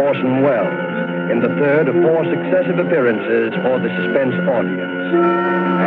Orson 0.00 0.42
Welles 0.42 1.30
in 1.30 1.40
the 1.40 1.48
third 1.56 1.88
of 1.88 1.94
four 1.94 2.24
successive 2.24 2.78
appearances 2.78 3.54
for 3.62 3.78
the 3.80 3.88
Suspense 3.96 4.34
audience. 4.48 4.92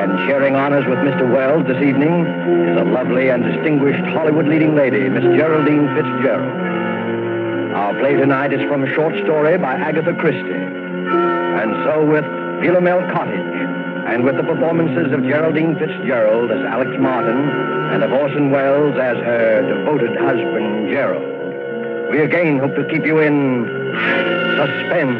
And 0.01 0.17
sharing 0.27 0.55
honors 0.55 0.85
with 0.87 0.99
Mr. 0.99 1.29
Welles 1.31 1.65
this 1.67 1.81
evening 1.81 2.25
is 2.25 2.81
a 2.81 2.83
lovely 2.83 3.29
and 3.29 3.43
distinguished 3.43 4.03
Hollywood 4.15 4.47
leading 4.47 4.75
lady, 4.75 5.07
Miss 5.09 5.23
Geraldine 5.37 5.87
Fitzgerald. 5.95 7.75
Our 7.75 7.93
play 7.99 8.15
tonight 8.15 8.53
is 8.53 8.61
from 8.67 8.83
a 8.83 8.93
short 8.95 9.13
story 9.23 9.57
by 9.57 9.75
Agatha 9.75 10.13
Christie. 10.13 10.41
And 10.41 11.71
so 11.85 12.05
with 12.05 12.25
Philomel 12.63 13.05
Cottage, 13.13 13.57
and 14.07 14.23
with 14.23 14.37
the 14.37 14.43
performances 14.43 15.11
of 15.11 15.21
Geraldine 15.23 15.75
Fitzgerald 15.77 16.49
as 16.49 16.63
Alex 16.65 16.91
Martin 16.97 17.37
and 17.91 18.03
of 18.03 18.11
Orson 18.11 18.51
Welles 18.51 18.95
as 18.97 19.17
her 19.17 19.61
devoted 19.67 20.15
husband, 20.17 20.89
Gerald. 20.89 21.36
We 22.11 22.21
again 22.21 22.59
hope 22.59 22.73
to 22.75 22.87
keep 22.89 23.05
you 23.05 23.19
in 23.19 23.65
suspense. 24.55 25.19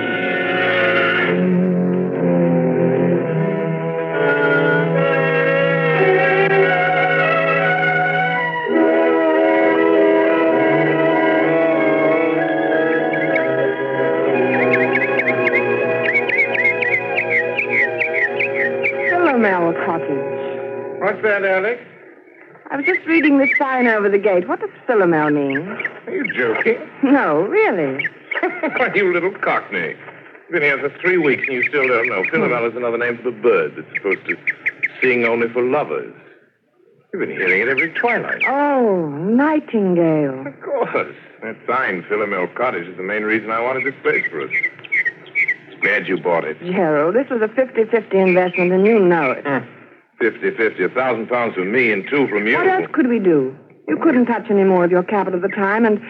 Philomel 19.12 19.86
Cottage. 19.86 21.02
What's 21.02 21.22
that, 21.24 21.44
Alex? 21.44 21.82
I 22.72 22.78
was 22.78 22.86
just 22.86 23.06
reading 23.06 23.38
the 23.38 23.48
sign 23.58 23.88
over 23.88 24.10
the 24.10 24.18
gate. 24.18 24.48
What 24.48 24.62
does 24.62 24.70
Philomel 24.88 25.34
mean? 25.34 25.87
Are 26.08 26.12
you 26.12 26.34
joking? 26.34 26.78
No, 27.04 27.42
really. 27.42 28.08
Why, 28.42 28.92
you 28.96 29.12
little 29.14 29.34
cockney. 29.40 29.90
You've 29.90 30.52
been 30.52 30.62
here 30.62 30.80
for 30.80 30.98
three 31.02 31.18
weeks 31.18 31.44
and 31.48 31.58
you 31.58 31.64
still 31.68 31.88
don't 31.88 32.08
know. 32.08 32.24
Philomel 32.32 32.70
is 32.70 32.78
another 32.78 32.98
name 32.98 33.18
for 33.18 33.24
the 33.24 33.38
bird 33.38 33.74
that's 33.76 33.94
supposed 33.94 34.26
to 34.28 34.38
sing 35.02 35.26
only 35.26 35.50
for 35.50 35.62
lovers. 35.62 36.14
You've 37.14 37.20
been 37.28 37.32
hearing 37.32 37.62
it 37.62 37.68
every 37.68 37.92
twilight. 37.94 38.42
Oh, 38.48 39.08
nightingale. 39.10 40.48
Of 40.48 40.62
course. 40.62 41.16
That 41.44 41.58
sign, 41.68 42.04
Philomel 42.04 42.54
Cottage, 42.56 42.88
is 42.88 42.96
the 42.98 43.04
main 43.04 43.24
reason 43.24 43.52
I 43.52 43.60
wanted 43.60 43.86
this 43.86 44.00
place 44.02 44.26
for 44.30 44.42
us. 44.42 44.52
Glad 45.82 46.08
you 46.08 46.18
bought 46.22 46.46
it. 46.46 46.58
Gerald, 46.62 47.16
this 47.16 47.30
was 47.30 47.42
a 47.42 47.48
50-50 47.50 48.14
investment, 48.14 48.72
and 48.72 48.86
you 48.86 48.98
know 49.00 49.32
it. 49.32 49.46
Hmm. 49.46 49.66
Fifty-fifty, 50.20 50.84
a 50.84 50.90
thousand 50.90 51.28
pounds 51.28 51.54
from 51.54 51.72
me 51.72 51.92
and 51.92 52.04
two 52.10 52.28
from 52.28 52.48
you. 52.48 52.56
What 52.58 52.68
else 52.68 52.88
could 52.92 53.06
we 53.08 53.20
do? 53.20 53.56
You 53.88 53.98
couldn't 53.98 54.26
touch 54.26 54.50
any 54.50 54.64
more 54.64 54.84
of 54.86 54.92
your 54.92 55.04
capital 55.04 55.44
at 55.44 55.50
the 55.50 55.56
time, 55.56 55.86
and... 55.86 56.02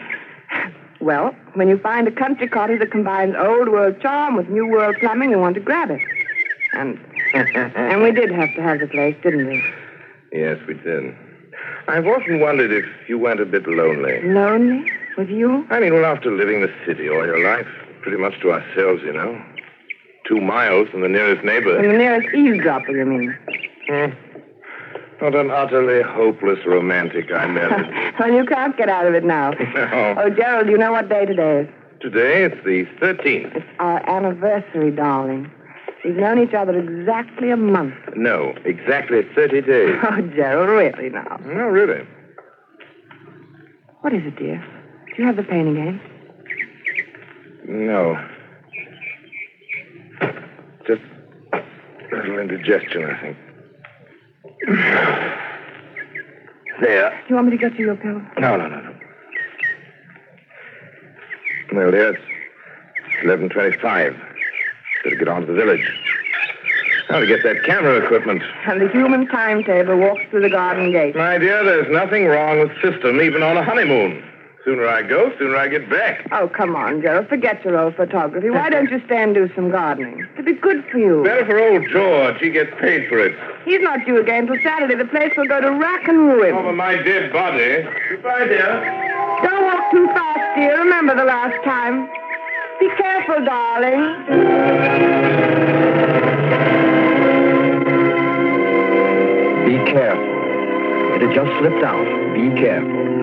Well, 1.00 1.36
when 1.54 1.68
you 1.68 1.78
find 1.78 2.08
a 2.08 2.12
country 2.12 2.48
cottage 2.48 2.80
that 2.80 2.92
combines 2.92 3.36
old 3.38 3.70
world 3.70 4.02
charm 4.02 4.36
with 4.36 4.50
new 4.50 4.68
world 4.68 4.96
plumbing, 5.00 5.30
you 5.30 5.38
want 5.38 5.54
to 5.54 5.62
grab 5.62 5.92
it. 5.92 6.02
And 6.74 7.00
and 7.34 8.02
we 8.02 8.12
did 8.12 8.32
have 8.32 8.54
to 8.56 8.62
have 8.62 8.80
the 8.80 8.88
place, 8.88 9.16
didn't 9.22 9.48
we? 9.48 9.64
Yes, 10.32 10.58
we 10.68 10.74
did. 10.74 11.16
I've 11.88 12.08
often 12.08 12.40
wondered 12.40 12.72
if 12.72 12.86
you 13.08 13.20
went 13.20 13.40
a 13.40 13.46
bit 13.46 13.68
lonely. 13.68 14.22
Lonely? 14.24 14.92
With 15.18 15.30
you? 15.30 15.66
I 15.70 15.80
mean, 15.80 15.94
well, 15.94 16.06
after 16.06 16.32
living 16.32 16.62
the 16.62 16.74
city 16.86 17.10
all 17.10 17.26
your 17.26 17.44
life, 17.44 17.68
pretty 18.02 18.18
much 18.18 18.40
to 18.42 18.52
ourselves, 18.52 19.02
you 19.04 19.14
know. 19.14 19.42
Two 20.28 20.42
miles 20.42 20.90
from 20.90 21.02
the 21.02 21.10
nearest 21.10 21.44
neighbor. 21.44 21.76
From 21.76 21.92
the 21.92 21.98
nearest 21.98 22.34
eavesdropper, 22.34 22.92
you 22.92 23.06
mean? 23.06 23.38
Hmm. 23.88 24.27
What 25.20 25.34
an 25.36 25.50
utterly 25.50 26.02
hopeless 26.04 26.60
romantic 26.66 27.32
I 27.32 27.48
met. 27.48 27.72
well, 28.20 28.32
you 28.32 28.46
can't 28.46 28.78
get 28.78 28.88
out 28.90 29.08
of 29.08 29.16
it 29.16 29.24
now. 29.24 29.52
no. 29.52 30.16
Oh, 30.20 30.30
Gerald, 30.30 30.68
you 30.70 30.78
know 30.78 30.92
what 30.92 31.10
day 31.10 31.26
today 31.26 31.62
is? 31.62 31.70
Today, 32.02 32.44
it's 32.44 32.64
the 32.64 32.86
13th. 33.04 33.56
It's 33.56 33.66
our 33.80 34.08
anniversary, 34.08 34.92
darling. 34.92 35.52
We've 36.06 36.16
known 36.16 36.38
each 36.40 36.54
other 36.54 36.78
exactly 36.78 37.50
a 37.50 37.58
month. 37.58 37.96
No, 38.16 38.54
exactly 38.64 39.22
30 39.36 39.62
days. 39.62 39.96
Oh, 40.04 40.22
Gerald, 40.36 40.70
really 40.70 41.10
now. 41.10 41.38
no, 41.44 41.64
really. 41.64 42.06
What 44.02 44.14
is 44.14 44.22
it, 44.26 44.36
dear? 44.38 44.64
Do 45.08 45.22
you 45.22 45.26
have 45.26 45.36
the 45.36 45.44
pain 45.44 45.68
again? 45.68 46.00
No. 47.68 48.16
Just 50.86 51.02
a 51.54 52.16
little 52.16 52.40
indigestion, 52.40 53.04
I 53.06 53.20
think. 53.22 53.38
There. 56.82 57.10
Do 57.10 57.30
you 57.30 57.36
want 57.36 57.48
me 57.48 57.52
to 57.52 57.58
get 57.58 57.80
you 57.80 57.86
your 57.86 57.96
pill? 57.96 58.22
No, 58.38 58.58
no, 58.58 58.68
no, 58.68 58.82
no. 58.82 58.94
Well, 61.74 61.92
dear, 61.92 62.14
it's 62.14 62.22
11.25. 63.24 63.82
Better 65.04 65.16
get 65.16 65.28
on 65.28 65.42
to 65.42 65.48
the 65.48 65.54
village. 65.54 65.90
Now 67.10 67.20
to 67.20 67.26
get 67.26 67.44
that 67.44 67.64
camera 67.64 68.04
equipment. 68.04 68.44
And 68.66 68.82
the 68.82 68.90
human 68.90 69.28
timetable 69.28 69.96
walks 69.98 70.24
through 70.30 70.42
the 70.42 70.50
garden 70.50 70.92
gate. 70.92 71.16
My 71.16 71.38
dear, 71.38 71.64
there's 71.64 71.90
nothing 71.90 72.26
wrong 72.26 72.60
with 72.60 72.72
system, 72.82 73.22
even 73.22 73.42
on 73.44 73.56
a 73.56 73.64
honeymoon. 73.64 74.22
Sooner 74.68 74.86
I 74.86 75.02
go, 75.02 75.32
sooner 75.40 75.56
I 75.56 75.70
get 75.70 75.90
back. 75.90 76.28
Oh, 76.34 76.50
come 76.50 76.76
on, 76.76 77.02
Gerald. 77.02 77.30
Forget 77.30 77.64
your 77.64 77.80
old 77.80 77.96
photography. 77.96 78.50
Why 78.50 78.70
don't 78.70 78.92
you 78.92 79.02
stay 79.06 79.24
and 79.24 79.34
do 79.34 79.50
some 79.56 79.72
gardening? 79.72 80.28
It'd 80.34 80.44
be 80.44 80.56
good 80.56 80.84
for 80.92 80.98
you. 80.98 81.24
Better 81.24 81.46
for 81.46 81.58
old 81.58 81.88
George. 81.90 82.36
He 82.42 82.50
gets 82.50 82.72
paid 82.78 83.08
for 83.08 83.18
it. 83.18 83.32
He's 83.64 83.80
not 83.80 84.06
due 84.06 84.20
again 84.20 84.46
till 84.46 84.58
Saturday. 84.62 84.96
The 84.96 85.06
place 85.06 85.32
will 85.38 85.48
go 85.48 85.62
to 85.62 85.72
rack 85.72 86.10
and 86.10 86.18
ruin. 86.18 86.54
Over 86.54 86.74
my 86.74 87.02
dead 87.02 87.32
body. 87.32 87.88
Goodbye, 88.10 88.44
dear. 88.44 89.40
Don't 89.42 89.64
walk 89.64 89.90
too 89.90 90.06
fast, 90.08 90.58
dear. 90.58 90.78
Remember 90.80 91.16
the 91.16 91.24
last 91.24 91.64
time. 91.64 92.10
Be 92.82 92.90
careful, 92.98 93.46
darling. 93.46 94.04
Be 99.64 99.92
careful. 99.94 101.16
It 101.16 101.22
had 101.22 101.34
just 101.34 101.52
slipped 101.60 101.86
out. 101.86 102.04
Be 102.36 102.50
careful. 102.60 103.17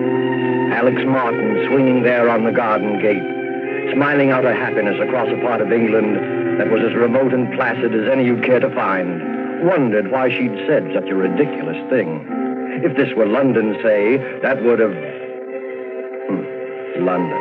Alex 0.75 1.01
Martin 1.05 1.65
swinging 1.69 2.03
there 2.03 2.29
on 2.29 2.43
the 2.43 2.51
garden 2.51 2.99
gate, 2.99 3.23
smiling 3.95 4.31
out 4.31 4.43
a 4.43 4.53
happiness 4.53 4.99
across 4.99 5.29
a 5.29 5.39
part 5.39 5.61
of 5.61 5.71
England 5.71 6.59
that 6.59 6.69
was 6.69 6.83
as 6.83 6.93
remote 6.93 7.33
and 7.33 7.47
placid 7.53 7.95
as 7.95 8.09
any 8.11 8.25
you'd 8.25 8.43
care 8.43 8.59
to 8.59 8.69
find, 8.75 9.65
wondered 9.65 10.11
why 10.11 10.27
she'd 10.27 10.51
said 10.67 10.83
such 10.93 11.07
a 11.07 11.15
ridiculous 11.15 11.79
thing. 11.89 12.27
If 12.83 12.97
this 12.97 13.07
were 13.15 13.25
London, 13.25 13.79
say, 13.81 14.17
that 14.41 14.61
would 14.63 14.79
have. 14.79 14.91
Hmm. 16.27 17.05
London. 17.05 17.39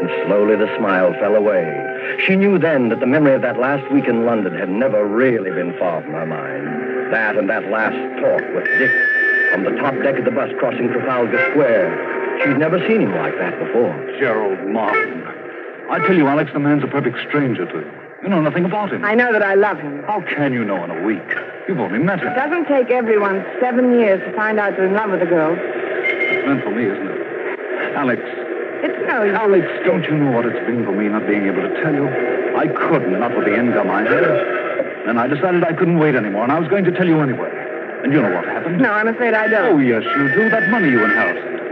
And 0.00 0.08
slowly 0.24 0.56
the 0.56 0.74
smile 0.78 1.12
fell 1.20 1.36
away. 1.36 1.60
She 2.24 2.36
knew 2.36 2.58
then 2.58 2.88
that 2.88 3.00
the 3.00 3.06
memory 3.06 3.34
of 3.34 3.42
that 3.42 3.60
last 3.60 3.84
week 3.92 4.08
in 4.08 4.24
London 4.24 4.54
had 4.56 4.70
never 4.70 5.04
really 5.04 5.50
been 5.50 5.76
far 5.78 6.00
from 6.00 6.12
her 6.12 6.24
mind. 6.24 7.12
That 7.12 7.36
and 7.36 7.50
that 7.50 7.68
last 7.68 8.00
talk 8.18 8.40
with 8.54 8.64
Dick 8.78 8.90
on 9.52 9.64
the 9.64 9.76
top 9.76 9.92
deck 10.02 10.18
of 10.18 10.24
the 10.24 10.30
bus 10.30 10.50
crossing 10.58 10.88
Trafalgar 10.88 11.50
Square. 11.50 12.13
She'd 12.42 12.58
never 12.58 12.78
seen 12.88 13.00
him 13.02 13.14
like 13.14 13.36
that 13.38 13.58
before. 13.58 13.92
Gerald 14.18 14.58
Martin. 14.70 15.22
I 15.90 15.98
tell 16.06 16.16
you, 16.16 16.26
Alex, 16.26 16.50
the 16.52 16.58
man's 16.60 16.82
a 16.82 16.86
perfect 16.86 17.18
stranger 17.28 17.66
to 17.66 17.78
you. 17.78 17.90
You 18.22 18.28
know 18.30 18.40
nothing 18.40 18.64
about 18.64 18.90
him. 18.92 19.04
I 19.04 19.14
know 19.14 19.32
that 19.32 19.42
I 19.42 19.54
love 19.54 19.78
him. 19.78 20.02
How 20.04 20.20
can 20.22 20.52
you 20.52 20.64
know 20.64 20.82
in 20.82 20.90
a 20.90 21.02
week? 21.04 21.28
You've 21.68 21.78
only 21.80 21.98
met 21.98 22.20
him. 22.20 22.28
It 22.28 22.34
doesn't 22.36 22.64
take 22.66 22.90
everyone 22.90 23.44
seven 23.60 23.98
years 24.00 24.20
to 24.24 24.34
find 24.34 24.58
out 24.58 24.72
you're 24.76 24.86
in 24.86 24.94
love 24.94 25.10
with 25.10 25.20
a 25.22 25.26
girl. 25.26 25.54
It's 25.60 26.46
meant 26.46 26.62
for 26.64 26.70
me, 26.70 26.84
isn't 26.88 27.06
it? 27.06 27.20
Alex, 27.96 28.22
It's 28.82 28.96
no 29.06 29.22
use. 29.24 29.36
Alex, 29.36 29.66
don't 29.84 30.04
you 30.04 30.16
know 30.16 30.30
what 30.32 30.46
it's 30.46 30.58
been 30.66 30.84
for 30.84 30.92
me 30.92 31.08
not 31.08 31.26
being 31.26 31.46
able 31.46 31.62
to 31.62 31.72
tell 31.82 31.92
you? 31.94 32.08
I 32.56 32.66
couldn't, 32.68 33.18
not 33.20 33.36
with 33.36 33.44
the 33.44 33.54
income 33.56 33.90
I 33.90 34.02
had. 34.02 34.24
Then 35.06 35.18
I 35.18 35.26
decided 35.28 35.62
I 35.64 35.72
couldn't 35.74 35.98
wait 35.98 36.14
anymore, 36.14 36.44
and 36.44 36.52
I 36.52 36.58
was 36.58 36.68
going 36.68 36.84
to 36.84 36.92
tell 36.92 37.06
you 37.06 37.20
anyway. 37.20 37.52
And 38.04 38.12
you 38.12 38.20
know 38.20 38.32
what 38.34 38.44
happened? 38.44 38.80
No, 38.80 38.92
I'm 38.92 39.08
afraid 39.08 39.34
I 39.34 39.48
don't. 39.48 39.72
Oh, 39.72 39.78
yes, 39.78 40.02
you 40.04 40.28
do. 40.34 40.48
That 40.50 40.68
money 40.70 40.88
you 40.90 41.02
inherited. 41.04 41.63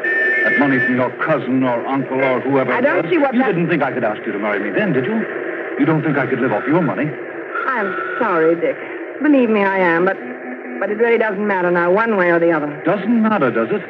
That 0.44 0.58
money 0.58 0.78
from 0.80 0.96
your 0.96 1.10
cousin 1.24 1.62
or 1.62 1.86
uncle 1.86 2.22
or 2.22 2.40
whoever. 2.40 2.72
I 2.72 2.80
don't 2.80 3.08
see 3.08 3.18
what 3.18 3.32
You 3.34 3.40
that- 3.40 3.46
didn't 3.54 3.68
think 3.68 3.82
I 3.82 3.92
could 3.92 4.04
ask 4.04 4.24
you 4.26 4.32
to 4.32 4.38
marry 4.38 4.58
me 4.58 4.70
then, 4.70 4.92
did 4.92 5.04
you? 5.06 5.16
You 5.78 5.86
don't 5.86 6.02
think 6.02 6.18
I 6.18 6.26
could 6.26 6.40
live 6.40 6.52
off 6.52 6.66
your 6.66 6.82
money? 6.82 7.08
I'm 7.66 7.94
sorry, 8.18 8.54
Dick. 8.56 8.76
Believe 9.22 9.48
me, 9.50 9.64
I 9.64 9.78
am, 9.78 10.04
but 10.04 10.16
but 10.80 10.90
it 10.90 10.98
really 10.98 11.18
doesn't 11.18 11.46
matter 11.46 11.70
now, 11.70 11.92
one 11.92 12.16
way 12.16 12.30
or 12.30 12.40
the 12.40 12.50
other. 12.50 12.66
Doesn't 12.84 13.22
matter, 13.22 13.52
does 13.52 13.68
it? 13.70 13.82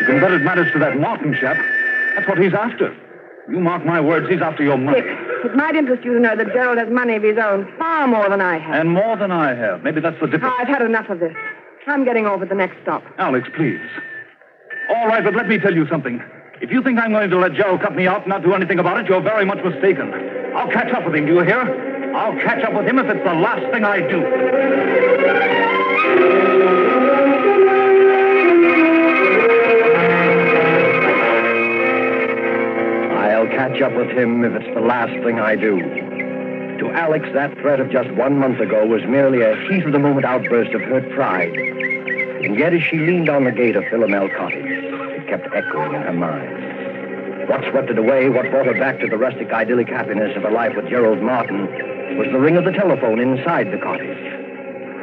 You 0.00 0.06
can 0.06 0.20
bet 0.20 0.30
it 0.32 0.42
matters 0.42 0.72
to 0.72 0.78
that 0.78 0.96
Martin 1.00 1.34
chap. 1.34 1.56
That's 2.14 2.28
what 2.28 2.38
he's 2.38 2.54
after. 2.54 2.94
You 3.48 3.58
mark 3.58 3.84
my 3.84 4.00
words, 4.00 4.28
he's 4.28 4.40
after 4.40 4.62
your 4.62 4.76
money. 4.78 5.00
Dick, 5.00 5.10
it 5.46 5.54
might 5.56 5.74
interest 5.74 6.04
you 6.04 6.14
to 6.14 6.20
know 6.20 6.36
that 6.36 6.52
Gerald 6.52 6.78
has 6.78 6.88
money 6.90 7.16
of 7.16 7.24
his 7.24 7.38
own, 7.38 7.66
far 7.76 8.06
more 8.06 8.28
than 8.28 8.40
I 8.40 8.58
have. 8.58 8.74
And 8.76 8.90
more 8.90 9.16
than 9.16 9.32
I 9.32 9.52
have. 9.54 9.82
Maybe 9.82 10.00
that's 10.00 10.18
the 10.20 10.26
Oh, 10.26 10.30
difference. 10.30 10.54
I've 10.60 10.68
had 10.68 10.82
enough 10.82 11.08
of 11.10 11.18
this. 11.18 11.34
I'm 11.88 12.04
getting 12.04 12.26
off 12.26 12.40
at 12.42 12.50
the 12.50 12.54
next 12.54 12.76
stop. 12.82 13.02
Alex, 13.18 13.48
please. 13.56 13.80
All 14.88 15.06
right, 15.06 15.22
but 15.22 15.34
let 15.34 15.48
me 15.48 15.58
tell 15.58 15.74
you 15.74 15.86
something. 15.88 16.22
If 16.60 16.70
you 16.70 16.82
think 16.82 16.98
I'm 16.98 17.12
going 17.12 17.30
to 17.30 17.38
let 17.38 17.52
Gerald 17.54 17.80
cut 17.82 17.94
me 17.94 18.06
out 18.06 18.22
and 18.22 18.28
not 18.28 18.42
do 18.42 18.54
anything 18.54 18.78
about 18.78 18.98
it, 18.98 19.06
you're 19.08 19.20
very 19.20 19.44
much 19.44 19.62
mistaken. 19.62 20.12
I'll 20.56 20.70
catch 20.70 20.92
up 20.92 21.04
with 21.04 21.14
him, 21.14 21.26
do 21.26 21.34
you 21.34 21.40
hear? 21.40 22.14
I'll 22.16 22.34
catch 22.40 22.64
up 22.64 22.72
with 22.74 22.86
him 22.86 22.98
if 22.98 23.06
it's 23.06 23.24
the 23.24 23.34
last 23.34 23.70
thing 23.72 23.84
I 23.84 24.00
do. 24.00 24.24
I'll 33.38 33.46
catch 33.46 33.80
up 33.82 33.94
with 33.94 34.08
him 34.10 34.42
if 34.44 34.52
it's 34.54 34.74
the 34.74 34.80
last 34.80 35.12
thing 35.22 35.38
I 35.38 35.54
do. 35.54 35.78
To 36.78 36.90
Alex, 36.92 37.28
that 37.34 37.56
threat 37.58 37.78
of 37.78 37.90
just 37.90 38.10
one 38.12 38.38
month 38.38 38.58
ago 38.58 38.86
was 38.86 39.02
merely 39.06 39.42
a 39.42 39.54
heat 39.68 39.84
of 39.84 39.92
the 39.92 39.98
moment 39.98 40.24
outburst 40.24 40.72
of 40.72 40.80
hurt 40.80 41.08
pride. 41.10 41.52
And 42.48 42.58
yet, 42.58 42.72
as 42.72 42.82
she 42.82 42.96
leaned 42.96 43.28
on 43.28 43.44
the 43.44 43.52
gate 43.52 43.76
of 43.76 43.84
Philomel 43.84 44.34
Cottage, 44.34 44.64
it 44.64 45.28
kept 45.28 45.54
echoing 45.54 45.92
in 45.92 46.00
her 46.00 46.14
mind. 46.14 47.46
What 47.46 47.60
swept 47.70 47.90
it 47.90 47.98
away, 47.98 48.30
what 48.30 48.50
brought 48.50 48.64
her 48.64 48.72
back 48.72 49.00
to 49.00 49.06
the 49.06 49.18
rustic, 49.18 49.52
idyllic 49.52 49.90
happiness 49.90 50.34
of 50.34 50.44
her 50.44 50.50
life 50.50 50.74
with 50.74 50.88
Gerald 50.88 51.20
Martin, 51.20 51.66
was 52.16 52.26
the 52.32 52.40
ring 52.40 52.56
of 52.56 52.64
the 52.64 52.72
telephone 52.72 53.20
inside 53.20 53.70
the 53.70 53.76
cottage. 53.76 54.16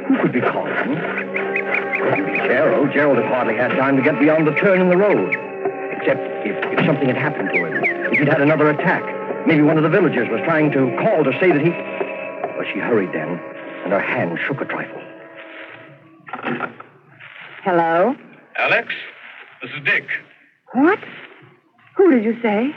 Who 0.07 0.18
could 0.24 0.31
be 0.31 0.42
calling? 0.42 0.74
Couldn't 0.74 2.33
be 2.33 2.38
Gerald. 2.50 2.92
Gerald 2.92 3.18
had 3.18 3.27
hardly 3.27 3.56
had 3.56 3.77
time 3.77 3.95
to 3.95 4.01
get 4.01 4.19
beyond 4.19 4.47
the 4.47 4.56
turn 4.56 4.81
in 4.81 4.89
the 4.89 4.97
road. 4.97 5.30
Except 6.01 6.25
if, 6.47 6.57
if 6.80 6.86
something 6.88 7.06
had 7.06 7.15
happened 7.15 7.51
to 7.53 7.63
him. 7.63 7.83
If 8.12 8.18
he'd 8.18 8.27
had 8.27 8.42
another 8.42 8.71
attack. 8.71 9.06
Maybe 9.45 9.62
one 9.62 9.77
of 9.77 9.83
the 9.83 9.89
villagers 9.89 10.27
was 10.31 10.42
trying 10.45 10.71
to 10.71 10.97
call 10.97 11.24
to 11.24 11.31
say 11.39 11.51
that 11.51 11.62
he. 11.62 11.69
But 12.57 12.65
she 12.74 12.80
hurried 12.80 13.13
then, 13.13 13.39
and 13.83 13.94
her 13.94 14.01
hand 14.01 14.39
shook 14.47 14.62
a 14.62 14.65
trifle. 14.65 15.03
Hello? 17.65 18.13
Alex, 18.62 18.94
this 19.57 19.73
is 19.73 19.81
Dick. 19.89 20.06
What? 20.77 21.01
Who 21.97 22.13
did 22.13 22.21
you 22.21 22.38
say? 22.38 22.69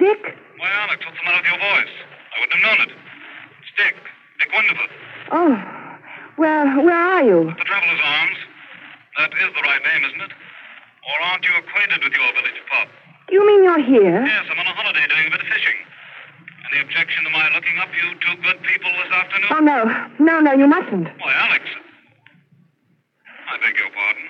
Dick? 0.00 0.24
Why, 0.56 0.72
Alex, 0.88 1.04
what's 1.04 1.20
the 1.20 1.24
matter 1.28 1.44
with 1.44 1.52
your 1.52 1.60
voice? 1.60 1.92
I 2.32 2.34
wouldn't 2.40 2.56
have 2.56 2.64
known 2.64 2.80
it. 2.88 2.92
It's 3.60 3.72
Dick. 3.76 3.92
Dick 4.40 4.48
Wonderford. 4.56 4.88
Oh, 5.36 5.52
well, 6.40 6.64
where 6.80 6.96
are 6.96 7.20
you? 7.20 7.52
The 7.60 7.68
Traveler's 7.68 8.00
Arms. 8.00 8.40
That 9.20 9.36
is 9.36 9.52
the 9.52 9.60
right 9.68 9.84
name, 9.84 10.08
isn't 10.08 10.24
it? 10.24 10.32
Or 10.32 11.16
aren't 11.28 11.44
you 11.44 11.52
acquainted 11.52 12.00
with 12.00 12.16
your 12.16 12.32
village 12.32 12.56
pub? 12.72 12.88
You 13.28 13.44
mean 13.44 13.68
you're 13.68 13.84
here? 13.84 14.24
Yes, 14.24 14.48
I'm 14.48 14.56
on 14.56 14.64
a 14.64 14.72
holiday 14.72 15.12
doing 15.12 15.28
a 15.28 15.30
bit 15.36 15.44
of 15.44 15.48
fishing. 15.52 15.76
Any 16.72 16.80
objection 16.80 17.28
to 17.28 17.30
my 17.36 17.52
looking 17.52 17.76
up 17.84 17.92
you 17.92 18.16
two 18.24 18.40
good 18.40 18.64
people 18.64 18.88
this 18.96 19.12
afternoon? 19.12 19.52
Oh, 19.52 19.60
no. 19.60 19.78
No, 20.24 20.40
no, 20.40 20.56
you 20.56 20.64
mustn't. 20.64 21.12
Why, 21.20 21.36
Alex. 21.36 21.68
I 23.82 23.88
beg 23.88 23.90
your 23.90 23.90
pardon. 23.94 24.24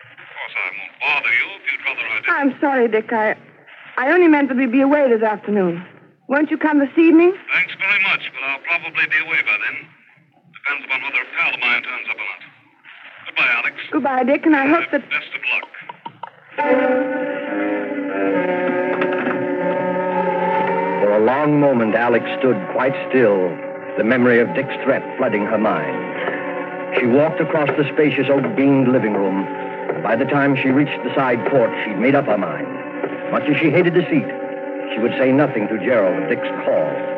Of 0.00 0.28
course, 0.32 0.54
I 0.56 0.68
won't 0.72 0.96
bother 1.00 1.32
you 1.34 1.46
if 1.56 1.64
you'd 1.68 1.84
rather 1.84 2.06
I 2.08 2.20
did. 2.20 2.30
I'm 2.30 2.60
sorry, 2.60 2.88
Dick. 2.88 3.12
I, 3.12 3.36
I 3.98 4.12
only 4.12 4.28
meant 4.28 4.48
that 4.48 4.56
we'd 4.56 4.72
be 4.72 4.80
away 4.80 5.08
this 5.08 5.22
afternoon. 5.22 5.84
Won't 6.28 6.50
you 6.50 6.58
come 6.58 6.78
this 6.78 6.96
evening? 6.96 7.34
Thanks 7.52 7.74
very 7.78 8.02
much, 8.04 8.22
but 8.32 8.42
I'll 8.48 8.60
probably 8.60 9.06
be 9.06 9.18
away 9.26 9.42
by 9.44 9.58
then. 9.60 9.88
Depends 10.54 10.84
upon 10.86 11.02
whether 11.02 11.20
a 11.20 11.26
pal 11.36 11.54
of 11.54 11.60
mine 11.60 11.82
turns 11.82 12.08
up 12.08 12.16
or 12.16 12.24
not. 12.24 12.42
Goodbye, 13.26 13.52
Alex. 13.52 13.76
Goodbye, 13.92 14.24
Dick, 14.24 14.46
and 14.46 14.56
I 14.56 14.66
hope 14.66 14.90
that. 14.92 15.10
Best 15.10 15.34
of 15.34 15.42
luck. 15.52 15.68
For 21.02 21.10
a 21.12 21.24
long 21.24 21.60
moment, 21.60 21.94
Alex 21.94 22.24
stood 22.38 22.56
quite 22.72 22.94
still, 23.10 23.48
the 23.98 24.04
memory 24.04 24.40
of 24.40 24.54
Dick's 24.54 24.74
threat 24.84 25.02
flooding 25.18 25.44
her 25.44 25.58
mind. 25.58 26.31
She 26.98 27.06
walked 27.06 27.40
across 27.40 27.68
the 27.76 27.88
spacious 27.92 28.28
oak-beamed 28.28 28.88
living 28.88 29.14
room. 29.14 29.46
and 29.46 30.02
By 30.02 30.16
the 30.16 30.24
time 30.24 30.56
she 30.56 30.68
reached 30.68 31.02
the 31.04 31.14
side 31.14 31.38
porch, 31.50 31.72
she'd 31.84 31.98
made 31.98 32.14
up 32.14 32.26
her 32.26 32.38
mind. 32.38 32.68
Much 33.32 33.44
as 33.48 33.56
she 33.56 33.70
hated 33.70 33.94
deceit, 33.94 34.28
she 34.92 34.98
would 35.00 35.12
say 35.12 35.32
nothing 35.32 35.68
to 35.68 35.78
Gerald 35.78 36.22
of 36.22 36.28
Dick's 36.28 36.48
call. 36.64 37.12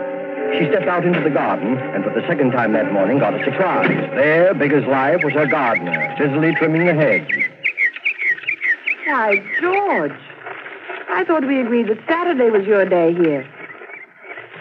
She 0.58 0.68
stepped 0.70 0.86
out 0.86 1.04
into 1.04 1.20
the 1.20 1.30
garden, 1.30 1.76
and 1.76 2.04
for 2.04 2.10
the 2.10 2.24
second 2.28 2.52
time 2.52 2.72
that 2.74 2.92
morning 2.92 3.18
got 3.18 3.34
a 3.34 3.44
surprise. 3.44 3.90
There, 4.14 4.54
big 4.54 4.72
as 4.72 4.84
life, 4.84 5.24
was 5.24 5.32
her 5.32 5.46
gardener, 5.46 6.14
busily 6.16 6.54
trimming 6.54 6.86
the 6.86 6.94
hedge. 6.94 7.28
Why, 9.06 9.42
George. 9.60 10.12
I 11.08 11.24
thought 11.24 11.46
we 11.46 11.60
agreed 11.60 11.88
that 11.88 11.98
Saturday 12.08 12.50
was 12.50 12.64
your 12.66 12.84
day 12.84 13.12
here. 13.14 13.46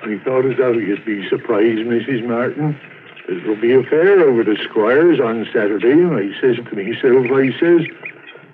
I 0.04 0.20
thought 0.24 0.46
as 0.46 0.58
how 0.58 0.72
you'd 0.72 1.06
be 1.06 1.30
surprised, 1.30 1.80
Mrs. 1.86 2.28
Martin. 2.28 2.80
There'll 3.28 3.56
be 3.56 3.74
a 3.74 3.84
fair 3.84 4.20
over 4.22 4.44
the 4.44 4.58
squires 4.70 5.20
on 5.20 5.46
Saturday, 5.54 5.92
and 5.92 6.14
I 6.16 6.40
says 6.42 6.58
to 6.58 6.76
myself, 6.76 7.26
I 7.32 7.58
says, 7.60 7.88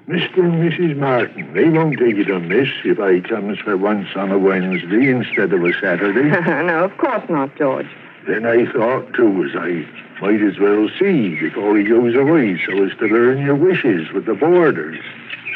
Mr. 0.07 0.39
and 0.43 0.71
Mrs. 0.71 0.95
Martin, 0.97 1.53
they 1.53 1.69
won't 1.69 1.97
take 1.99 2.17
it 2.17 2.29
amiss 2.29 2.69
if 2.83 2.99
I 2.99 3.19
comes 3.19 3.59
for 3.59 3.77
once 3.77 4.07
on 4.15 4.31
a 4.31 4.37
Wednesday 4.37 5.09
instead 5.09 5.53
of 5.53 5.63
a 5.63 5.73
Saturday. 5.81 6.29
no, 6.65 6.83
of 6.85 6.97
course 6.97 7.23
not, 7.29 7.55
George. 7.57 7.87
then 8.27 8.45
I 8.45 8.71
thought, 8.71 9.13
too, 9.13 9.43
as 9.43 9.55
I 9.55 9.85
might 10.21 10.41
as 10.41 10.59
well 10.59 10.87
see 10.99 11.39
before 11.39 11.77
he 11.77 11.83
goes 11.83 12.15
away 12.15 12.59
so 12.65 12.83
as 12.83 12.91
to 12.99 13.05
learn 13.05 13.39
your 13.45 13.55
wishes 13.55 14.11
with 14.13 14.25
the 14.25 14.33
borders. 14.35 14.99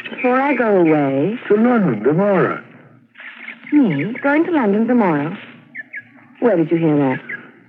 Before 0.10 0.40
I 0.40 0.54
go 0.54 0.78
away, 0.78 1.40
To 1.48 1.56
London 1.56 2.04
tomorrow. 2.04 2.64
me 3.72 4.14
going 4.22 4.44
to 4.46 4.52
London 4.52 4.88
tomorrow. 4.88 5.36
Where 6.40 6.56
did 6.58 6.70
you 6.72 6.78
hear 6.78 6.98
that? 6.98 7.22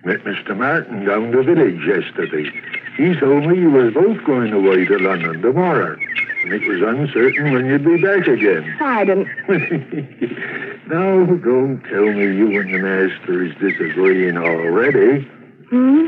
Met 0.05 0.23
Mr. 0.25 0.55
Martin 0.55 1.07
down 1.07 1.31
the 1.31 1.43
village 1.43 1.81
yesterday. 1.87 2.51
He 2.99 3.19
told 3.19 3.47
me 3.47 3.59
you 3.59 3.71
was 3.71 3.95
both 3.95 4.23
going 4.25 4.53
away 4.53 4.85
to 4.85 4.99
London 4.99 5.41
tomorrow. 5.41 5.97
And 6.43 6.53
it 6.53 6.69
was 6.69 6.83
uncertain 6.83 7.53
when 7.53 7.65
you'd 7.65 7.87
be 7.87 8.03
back 8.03 8.27
again. 8.27 8.77
I 8.81 9.07
didn't. 9.07 9.29
now, 10.89 11.25
don't 11.25 11.83
tell 11.85 12.13
me 12.13 12.37
you 12.37 12.61
and 12.61 12.75
the 12.75 12.79
master 12.79 13.45
is 13.45 13.55
disagreeing 13.55 14.37
already. 14.37 15.23
Hmm? 15.71 16.07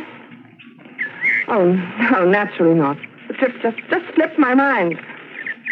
Oh, 1.48 1.72
no, 1.72 2.28
naturally 2.28 2.74
not. 2.74 2.98
The 3.28 3.34
trip 3.34 3.54
just, 3.62 3.78
just 3.88 4.14
slipped 4.14 4.38
my 4.38 4.54
mind. 4.54 5.00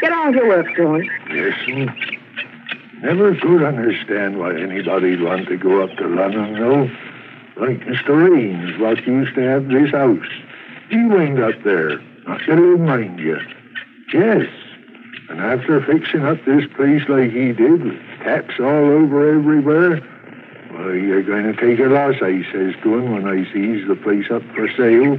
Get 0.01 0.13
on 0.13 0.29
with 0.29 0.37
your 0.37 0.49
work, 0.49 0.67
George. 0.75 1.09
Listen. 1.31 1.95
Never 3.03 3.35
could 3.35 3.63
understand 3.63 4.39
why 4.39 4.59
anybody'd 4.59 5.21
want 5.21 5.47
to 5.49 5.59
go 5.59 5.83
up 5.83 5.91
to 5.99 6.07
London, 6.07 6.55
though. 6.55 6.89
Like 7.57 7.81
Mr. 7.81 8.37
Ames, 8.37 8.81
what 8.81 9.07
used 9.07 9.35
to 9.37 9.41
have 9.43 9.69
this 9.69 9.91
house. 9.93 10.27
He 10.91 11.05
went 11.07 11.39
up 11.41 11.63
there, 11.63 11.99
not 12.27 12.41
to 12.47 12.55
live, 12.55 12.81
mind 12.81 13.21
you. 13.21 13.39
Yes. 14.13 14.49
And 15.29 15.41
after 15.41 15.81
fixing 15.83 16.25
up 16.25 16.45
this 16.45 16.65
place 16.77 17.03
like 17.09 17.31
he 17.31 17.53
did, 17.53 17.85
with 17.85 17.99
taps 18.23 18.55
all 18.59 18.91
over 18.91 19.37
everywhere, 19.39 20.01
well, 20.73 20.95
you're 20.95 21.23
going 21.23 21.45
to 21.45 21.55
take 21.55 21.79
a 21.79 21.89
loss, 21.89 22.17
I 22.21 22.43
says 22.53 22.75
to 22.83 22.99
him 22.99 23.13
when 23.13 23.29
I 23.29 23.45
sees 23.53 23.87
the 23.87 23.95
place 23.97 24.27
up 24.31 24.43
for 24.55 24.69
sale. 24.77 25.19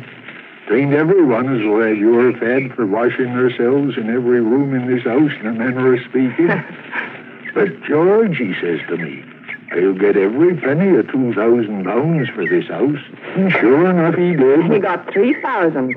Ain't 0.71 0.93
everyone 0.93 1.47
as 1.55 1.65
will 1.65 1.87
have 1.87 1.97
your 1.97 2.33
fed 2.37 2.73
for 2.75 2.85
washing 2.85 3.33
themselves 3.35 3.97
in 3.97 4.09
every 4.09 4.41
room 4.41 4.73
in 4.73 4.87
this 4.93 5.03
house, 5.03 5.31
in 5.39 5.47
a 5.47 5.53
manner 5.53 5.93
of 5.93 5.99
speaking. 6.01 6.47
but 7.53 7.81
George, 7.83 8.37
he 8.37 8.53
says 8.59 8.79
to 8.89 8.97
me, 8.97 9.23
I'll 9.71 9.93
get 9.93 10.15
every 10.15 10.55
penny 10.57 10.95
of 10.97 11.11
two 11.11 11.33
thousand 11.33 11.85
pounds 11.85 12.29
for 12.29 12.47
this 12.47 12.67
house. 12.67 12.99
And 13.35 13.51
sure 13.51 13.89
enough, 13.89 14.15
he 14.15 14.33
did. 14.35 14.71
He 14.71 14.79
got 14.79 15.11
3000 15.11 15.95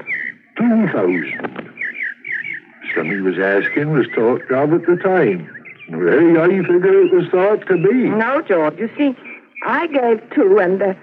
Two 0.57 0.87
thousand. 0.89 1.71
Some 2.95 3.07
he 3.11 3.21
was 3.21 3.39
asking 3.39 3.93
was 3.93 4.07
thought 4.15 4.41
job 4.49 4.73
at 4.73 4.87
the 4.87 4.97
time. 4.97 5.49
Very 5.91 6.35
high 6.35 6.67
figure 6.67 7.03
it 7.03 7.13
was 7.15 7.29
thought 7.31 7.67
to 7.69 7.77
be. 7.77 8.09
No, 8.09 8.43
George. 8.43 8.79
You 8.79 8.91
see, 8.97 9.17
I 9.65 9.87
gave 9.87 10.31
two, 10.35 10.59
and, 10.59 10.83
uh, 10.83 10.95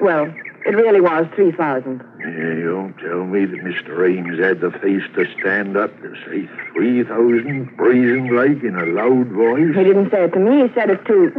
well, 0.00 0.32
it 0.66 0.74
really 0.76 1.00
was 1.00 1.26
3000 1.34 2.02
Yeah, 2.20 2.26
you 2.26 2.70
don't 2.70 2.94
tell 2.98 3.24
me 3.24 3.44
that 3.46 3.60
Mr. 3.64 4.06
Ames 4.08 4.38
had 4.38 4.60
the 4.60 4.70
face 4.78 5.02
to 5.14 5.24
stand 5.40 5.76
up 5.76 5.90
to 6.02 6.14
say 6.26 6.48
three 6.72 7.02
thousand, 7.04 7.76
brazen 7.76 8.34
like 8.36 8.62
in 8.62 8.76
a 8.76 8.86
loud 8.86 9.28
voice. 9.28 9.74
He 9.74 9.84
didn't 9.84 10.10
say 10.10 10.24
it 10.24 10.32
to 10.34 10.38
me, 10.40 10.66
he 10.68 10.74
said 10.74 10.90
it 10.90 11.04
to 11.06 11.30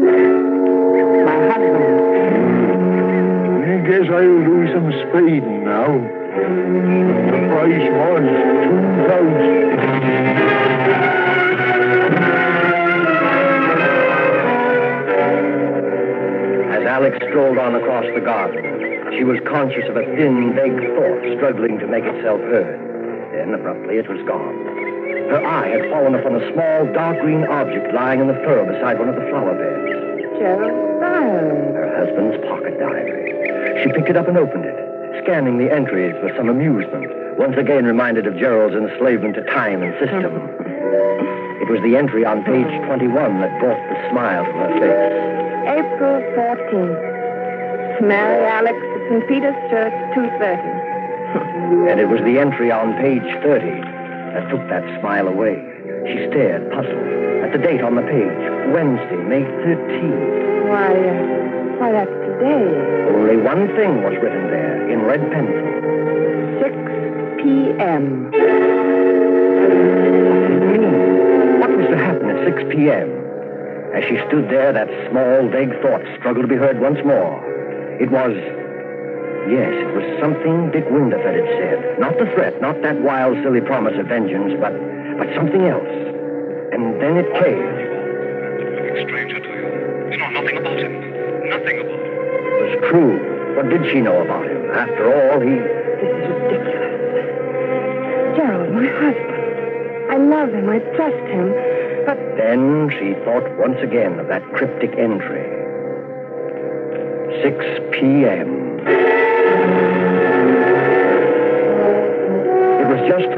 my 1.26 1.38
husband. 1.52 2.22
I 3.64 3.78
guess 3.88 4.10
I'll 4.10 4.44
do 4.46 4.68
some 4.74 4.92
spading 5.10 5.64
now. 5.66 5.92
The 7.32 7.40
price 7.52 7.88
was 7.92 8.24
two 8.64 8.80
thousand. 9.08 10.72
As 16.74 16.84
Alex 16.86 17.18
strolled 17.30 17.58
on 17.58 17.76
across 17.76 18.06
the 18.14 18.22
garden, 18.22 18.91
she 19.18 19.24
was 19.24 19.40
conscious 19.46 19.84
of 19.90 19.98
a 19.98 20.06
thin, 20.16 20.56
vague 20.56 20.80
thought 20.96 21.22
struggling 21.38 21.80
to 21.80 21.88
make 21.88 22.04
itself 22.04 22.40
heard. 22.42 22.80
Then, 23.34 23.54
abruptly, 23.54 23.98
it 23.98 24.08
was 24.08 24.20
gone. 24.28 24.56
Her 25.32 25.46
eye 25.46 25.70
had 25.70 25.90
fallen 25.90 26.16
upon 26.16 26.36
a 26.36 26.44
small, 26.52 26.92
dark 26.92 27.20
green 27.22 27.44
object 27.46 27.94
lying 27.94 28.20
in 28.20 28.28
the 28.28 28.40
furrow 28.44 28.68
beside 28.68 29.00
one 29.00 29.08
of 29.08 29.16
the 29.16 29.28
flower 29.32 29.56
beds. 29.56 30.36
Gerald 30.40 31.00
Byron. 31.00 31.76
Her 31.76 31.92
husband's 31.96 32.40
pocket 32.48 32.80
diary. 32.80 33.84
She 33.84 33.94
picked 33.94 34.10
it 34.10 34.18
up 34.18 34.28
and 34.28 34.38
opened 34.38 34.66
it, 34.66 34.76
scanning 35.24 35.58
the 35.58 35.72
entries 35.72 36.16
with 36.24 36.36
some 36.36 36.50
amusement, 36.50 37.08
once 37.38 37.56
again 37.58 37.86
reminded 37.86 38.28
of 38.28 38.36
Gerald's 38.36 38.76
enslavement 38.76 39.36
to 39.36 39.44
time 39.44 39.84
and 39.84 39.94
system. 40.00 40.36
It 41.62 41.70
was 41.70 41.80
the 41.84 41.96
entry 41.96 42.26
on 42.26 42.44
page 42.44 42.68
21 42.88 43.40
that 43.40 43.60
brought 43.60 43.80
the 43.88 44.10
smile 44.10 44.44
to 44.44 44.52
her 44.52 44.72
face. 44.82 45.14
April 45.80 46.20
14th. 46.36 47.12
Marry 48.02 48.44
Alex 48.46 48.91
St. 49.12 49.28
Peter's 49.28 49.60
Church, 49.70 49.92
2.30. 50.16 51.92
And 51.92 52.00
it 52.00 52.08
was 52.08 52.22
the 52.22 52.40
entry 52.40 52.72
on 52.72 52.96
page 52.96 53.28
30 53.44 53.60
that 54.32 54.48
took 54.50 54.64
that 54.70 54.88
smile 55.02 55.28
away. 55.28 55.60
She 56.08 56.32
stared, 56.32 56.72
puzzled, 56.72 57.44
at 57.44 57.52
the 57.52 57.58
date 57.60 57.84
on 57.84 57.96
the 57.96 58.08
page 58.08 58.40
Wednesday, 58.72 59.20
May 59.28 59.44
13th. 59.68 60.72
Why, 60.72 60.96
uh, 60.96 61.28
why, 61.76 61.92
that's 61.92 62.08
today. 62.24 62.72
Only 63.12 63.36
one 63.36 63.68
thing 63.76 64.00
was 64.04 64.16
written 64.24 64.48
there 64.48 64.88
in 64.88 65.04
red 65.04 65.20
pencil. 65.36 65.60
6 66.64 66.72
p.m. 67.44 68.32
What 68.32 68.40
did 70.48 70.56
it 70.56 70.72
mean? 70.72 71.60
What 71.60 71.76
was 71.76 71.88
to 71.92 71.98
happen 71.98 72.30
at 72.32 72.48
6 72.48 72.64
p.m.? 72.72 73.12
As 73.92 74.08
she 74.08 74.16
stood 74.32 74.48
there, 74.48 74.72
that 74.72 74.88
small, 75.12 75.50
vague 75.52 75.76
thought 75.82 76.00
struggled 76.18 76.48
to 76.48 76.48
be 76.48 76.56
heard 76.56 76.80
once 76.80 77.04
more. 77.04 77.44
It 78.00 78.10
was. 78.10 78.40
Yes, 79.50 79.74
it 79.74 79.90
was 79.98 80.06
something 80.22 80.70
Dick 80.70 80.86
Winterfeld 80.86 81.34
had 81.34 81.50
said. 81.58 82.00
Not 82.00 82.18
the 82.20 82.26
threat, 82.38 82.62
not 82.62 82.82
that 82.84 83.02
wild, 83.02 83.42
silly 83.42 83.62
promise 83.62 83.98
of 83.98 84.06
vengeance, 84.06 84.54
but, 84.62 84.72
but 85.18 85.34
something 85.34 85.66
else. 85.66 85.90
And 86.72 87.02
then 87.02 87.18
it 87.18 87.26
came. 87.42 87.58
Looking 87.58 89.08
stranger 89.10 89.40
to 89.42 89.50
you. 89.50 89.66
You 90.14 90.18
know 90.22 90.30
nothing 90.30 90.58
about 90.58 90.78
him. 90.78 90.94
Nothing 91.50 91.78
about 91.82 92.00
him. 92.00 92.14
It 92.46 92.64
was 92.70 92.90
true. 92.90 93.56
What 93.58 93.70
did 93.70 93.82
she 93.92 94.00
know 94.00 94.22
about 94.22 94.46
him? 94.46 94.62
After 94.72 95.10
all, 95.10 95.42
he. 95.42 95.58
This 95.58 96.14
is 96.16 96.30
ridiculous. 96.32 96.92
Gerald, 98.38 98.72
my 98.72 98.88
husband. 98.88 99.42
I 100.12 100.18
love 100.18 100.54
him. 100.54 100.70
I 100.70 100.80
trust 100.96 101.26
him. 101.34 101.50
But 102.06 102.18
Then 102.38 102.90
she 102.98 103.14
thought 103.26 103.46
once 103.58 103.78
again 103.82 104.20
of 104.20 104.28
that 104.28 104.44
cryptic 104.54 104.92
entry. 104.98 105.44
6 107.44 107.66
p.m. 107.92 109.21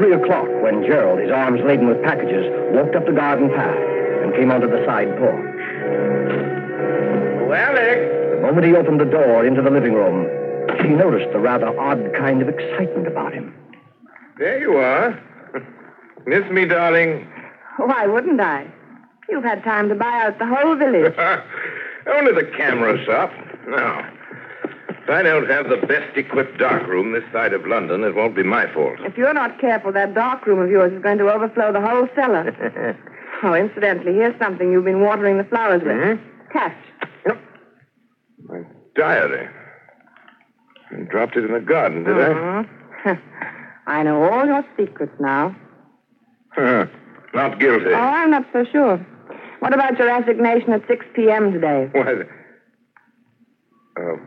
was 0.04 0.18
just 0.18 0.22
3 0.22 0.24
o'clock 0.24 0.48
when 0.62 0.84
Gerald, 0.84 1.20
his 1.20 1.30
arms 1.30 1.60
laden 1.64 1.88
with 1.88 2.02
packages, 2.02 2.46
walked 2.72 2.94
up 2.94 3.06
the 3.06 3.12
garden 3.12 3.48
path 3.50 3.76
and 4.22 4.32
came 4.34 4.50
onto 4.50 4.66
the 4.68 4.84
side 4.86 5.08
porch. 5.18 5.60
Oh, 7.42 7.52
Alex! 7.52 8.00
The 8.34 8.40
moment 8.42 8.66
he 8.66 8.74
opened 8.74 9.00
the 9.00 9.04
door 9.06 9.46
into 9.46 9.62
the 9.62 9.70
living 9.70 9.94
room, 9.94 10.26
she 10.82 10.88
noticed 10.88 11.32
the 11.32 11.38
rather 11.38 11.68
odd 11.78 12.12
kind 12.16 12.42
of 12.42 12.48
excitement 12.48 13.06
about 13.06 13.32
him. 13.32 13.54
There 14.38 14.58
you 14.58 14.76
are. 14.76 15.20
Miss 16.26 16.50
me, 16.50 16.64
darling. 16.66 17.26
why 17.76 18.06
wouldn't 18.06 18.40
I? 18.40 18.66
You've 19.28 19.44
had 19.44 19.62
time 19.64 19.88
to 19.88 19.94
buy 19.94 20.24
out 20.24 20.38
the 20.38 20.46
whole 20.46 20.76
village. 20.76 21.14
Only 22.06 22.32
the 22.32 22.50
camera 22.56 23.02
shop. 23.04 23.32
No. 23.66 24.04
If 25.04 25.10
I 25.10 25.22
don't 25.22 25.50
have 25.50 25.68
the 25.68 25.86
best 25.86 26.16
equipped 26.16 26.56
darkroom 26.58 27.12
this 27.12 27.24
side 27.30 27.52
of 27.52 27.66
London, 27.66 28.04
it 28.04 28.14
won't 28.14 28.34
be 28.34 28.42
my 28.42 28.72
fault. 28.72 28.96
If 29.00 29.18
you're 29.18 29.34
not 29.34 29.60
careful, 29.60 29.92
that 29.92 30.14
dark 30.14 30.46
room 30.46 30.60
of 30.60 30.70
yours 30.70 30.94
is 30.94 31.02
going 31.02 31.18
to 31.18 31.30
overflow 31.30 31.74
the 31.74 31.80
whole 31.82 32.08
cellar. 32.14 32.96
oh, 33.42 33.52
incidentally, 33.54 34.14
here's 34.14 34.38
something 34.38 34.72
you've 34.72 34.86
been 34.86 35.02
watering 35.02 35.36
the 35.36 35.44
flowers 35.44 35.82
with. 35.84 36.18
Hmm? 36.18 36.48
Catch. 36.52 36.76
My 38.46 38.62
diary. 38.96 39.48
I 40.90 41.00
dropped 41.10 41.36
it 41.36 41.44
in 41.44 41.52
the 41.52 41.60
garden, 41.60 42.04
did 42.04 42.16
I? 42.18 42.28
Mhm. 43.04 43.20
I 43.86 44.02
know 44.04 44.22
all 44.22 44.46
your 44.46 44.64
secrets 44.78 45.12
now. 45.20 45.54
Huh. 46.52 46.86
Not 47.34 47.58
guilty. 47.60 47.86
Oh, 47.90 47.94
I'm 47.94 48.30
not 48.30 48.46
so 48.52 48.64
sure. 48.70 48.96
What 49.58 49.74
about 49.74 49.98
your 49.98 50.08
assignation 50.08 50.72
at 50.72 50.86
6 50.86 51.04
p.m. 51.16 51.52
today? 51.52 51.88
Why, 51.92 52.14
the- 52.14 52.28
oh. 53.98 54.18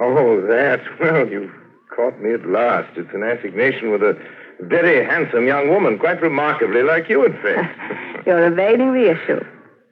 Oh, 0.00 0.40
that. 0.46 0.80
Well, 1.00 1.28
you've 1.28 1.50
caught 1.94 2.20
me 2.20 2.32
at 2.34 2.46
last. 2.46 2.96
It's 2.96 3.12
an 3.14 3.22
assignation 3.22 3.90
with 3.90 4.02
a 4.02 4.16
very 4.60 5.04
handsome 5.04 5.46
young 5.46 5.68
woman, 5.68 5.98
quite 5.98 6.20
remarkably 6.22 6.82
like 6.82 7.08
you, 7.08 7.24
in 7.24 7.32
fact. 7.42 8.26
You're 8.26 8.46
evading 8.46 8.92
the 8.94 9.10
issue. 9.10 9.40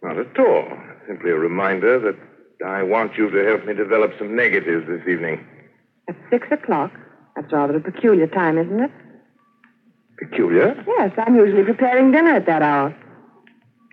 Not 0.03 0.19
at 0.19 0.39
all. 0.39 0.69
Simply 1.07 1.31
a 1.31 1.37
reminder 1.37 1.99
that 2.01 2.17
I 2.67 2.83
want 2.83 3.17
you 3.17 3.31
to 3.31 3.45
help 3.45 3.65
me 3.67 3.75
develop 3.75 4.13
some 4.19 4.35
negatives 4.37 4.87
this 4.87 5.07
evening. 5.09 5.47
At 6.09 6.17
6 6.31 6.49
o'clock? 6.53 6.93
That's 7.37 7.53
rather 7.53 7.77
a 7.77 7.81
peculiar 7.81 8.27
time, 8.27 8.59
isn't 8.59 8.81
it? 8.81 8.91
Peculiar? 10.19 10.75
Yes, 10.99 11.13
I'm 11.19 11.37
usually 11.37 11.65
preparing 11.65 12.11
dinner 12.11 12.35
at 12.35 12.47
that 12.47 12.63
hour. 12.63 12.95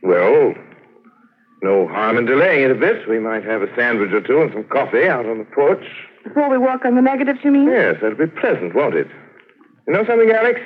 Well, 0.04 0.54
no 1.66 1.88
harm 1.88 2.18
in 2.18 2.26
delaying 2.26 2.64
it 2.64 2.72
a 2.72 2.76
bit. 2.76 3.08
We 3.10 3.20
might 3.20 3.44
have 3.44 3.62
a 3.62 3.76
sandwich 3.76 4.12
or 4.14 4.22
two 4.22 4.42
and 4.42 4.54
some 4.54 4.64
coffee 4.66 5.08
out 5.08 5.26
on 5.26 5.40
the 5.40 5.46
porch. 5.46 5.84
Before 6.24 6.50
we 6.50 6.58
work 6.58 6.86
on 6.86 6.96
the 6.96 7.02
negatives, 7.02 7.40
you 7.44 7.52
mean? 7.52 7.68
Yes, 7.70 7.96
that'll 8.02 8.18
be 8.18 8.28
pleasant, 8.28 8.74
won't 8.76 8.96
it? 8.96 9.08
You 9.88 9.94
know 9.94 10.06
something, 10.06 10.30
Alex? 10.32 10.62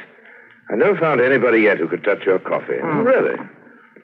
I 0.72 0.76
never 0.76 0.98
found 1.00 1.20
anybody 1.22 1.62
yet 1.62 1.78
who 1.78 1.88
could 1.88 2.04
touch 2.04 2.24
your 2.26 2.40
coffee. 2.40 2.78
Oh. 2.84 3.02
Really? 3.02 3.36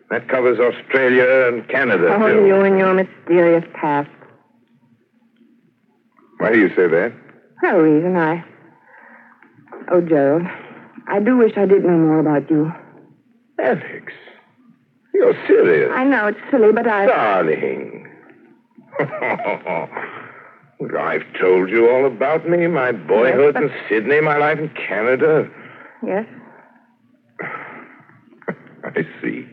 That 0.09 0.27
covers 0.29 0.59
Australia 0.59 1.47
and 1.47 1.67
Canada, 1.67 2.15
Oh, 2.19 2.27
too. 2.27 2.45
you 2.47 2.55
and 2.61 2.77
your 2.77 2.93
mysterious 2.93 3.63
past. 3.73 4.09
Why 6.37 6.51
do 6.51 6.59
you 6.59 6.69
say 6.69 6.87
that? 6.87 7.13
No 7.63 7.79
reason. 7.79 8.15
I. 8.15 8.43
Oh, 9.91 10.01
Gerald, 10.01 10.43
I 11.07 11.19
do 11.19 11.37
wish 11.37 11.53
I 11.57 11.65
did 11.65 11.83
know 11.83 11.97
more 11.97 12.19
about 12.19 12.49
you. 12.49 12.71
Alex, 13.59 14.11
you're 15.15 15.47
serious. 15.47 15.91
I 15.93 16.03
know 16.03 16.27
it's 16.27 16.39
silly, 16.51 16.71
but 16.73 16.87
I. 16.87 17.05
Darling. 17.07 18.07
I've 20.99 21.25
told 21.39 21.69
you 21.69 21.89
all 21.89 22.05
about 22.05 22.47
me, 22.49 22.67
my 22.67 22.91
boyhood 22.91 23.55
Yes, 23.55 23.63
but- 23.63 23.63
in 23.63 23.71
Sydney, 23.89 24.21
my 24.21 24.37
life 24.37 24.59
in 24.59 24.69
Canada. 24.69 25.49
Yes? 26.05 26.25
I 28.83 29.05
see. 29.21 29.45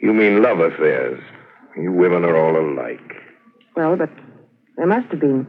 You 0.00 0.12
mean 0.12 0.42
love 0.42 0.58
affairs. 0.60 1.20
You 1.76 1.92
women 1.92 2.24
are 2.24 2.36
all 2.36 2.56
alike. 2.58 3.12
Well, 3.76 3.96
but 3.96 4.10
there 4.76 4.86
must 4.86 5.08
have 5.10 5.20
been. 5.20 5.46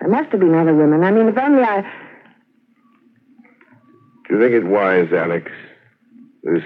There 0.00 0.08
must 0.08 0.30
have 0.30 0.40
been 0.40 0.54
other 0.54 0.74
women. 0.74 1.04
I 1.04 1.10
mean, 1.10 1.28
if 1.28 1.38
only 1.38 1.62
I. 1.62 1.82
Do 4.28 4.34
you 4.34 4.40
think 4.40 4.52
it 4.54 4.66
wise, 4.66 5.12
Alex? 5.12 5.50
This 6.42 6.62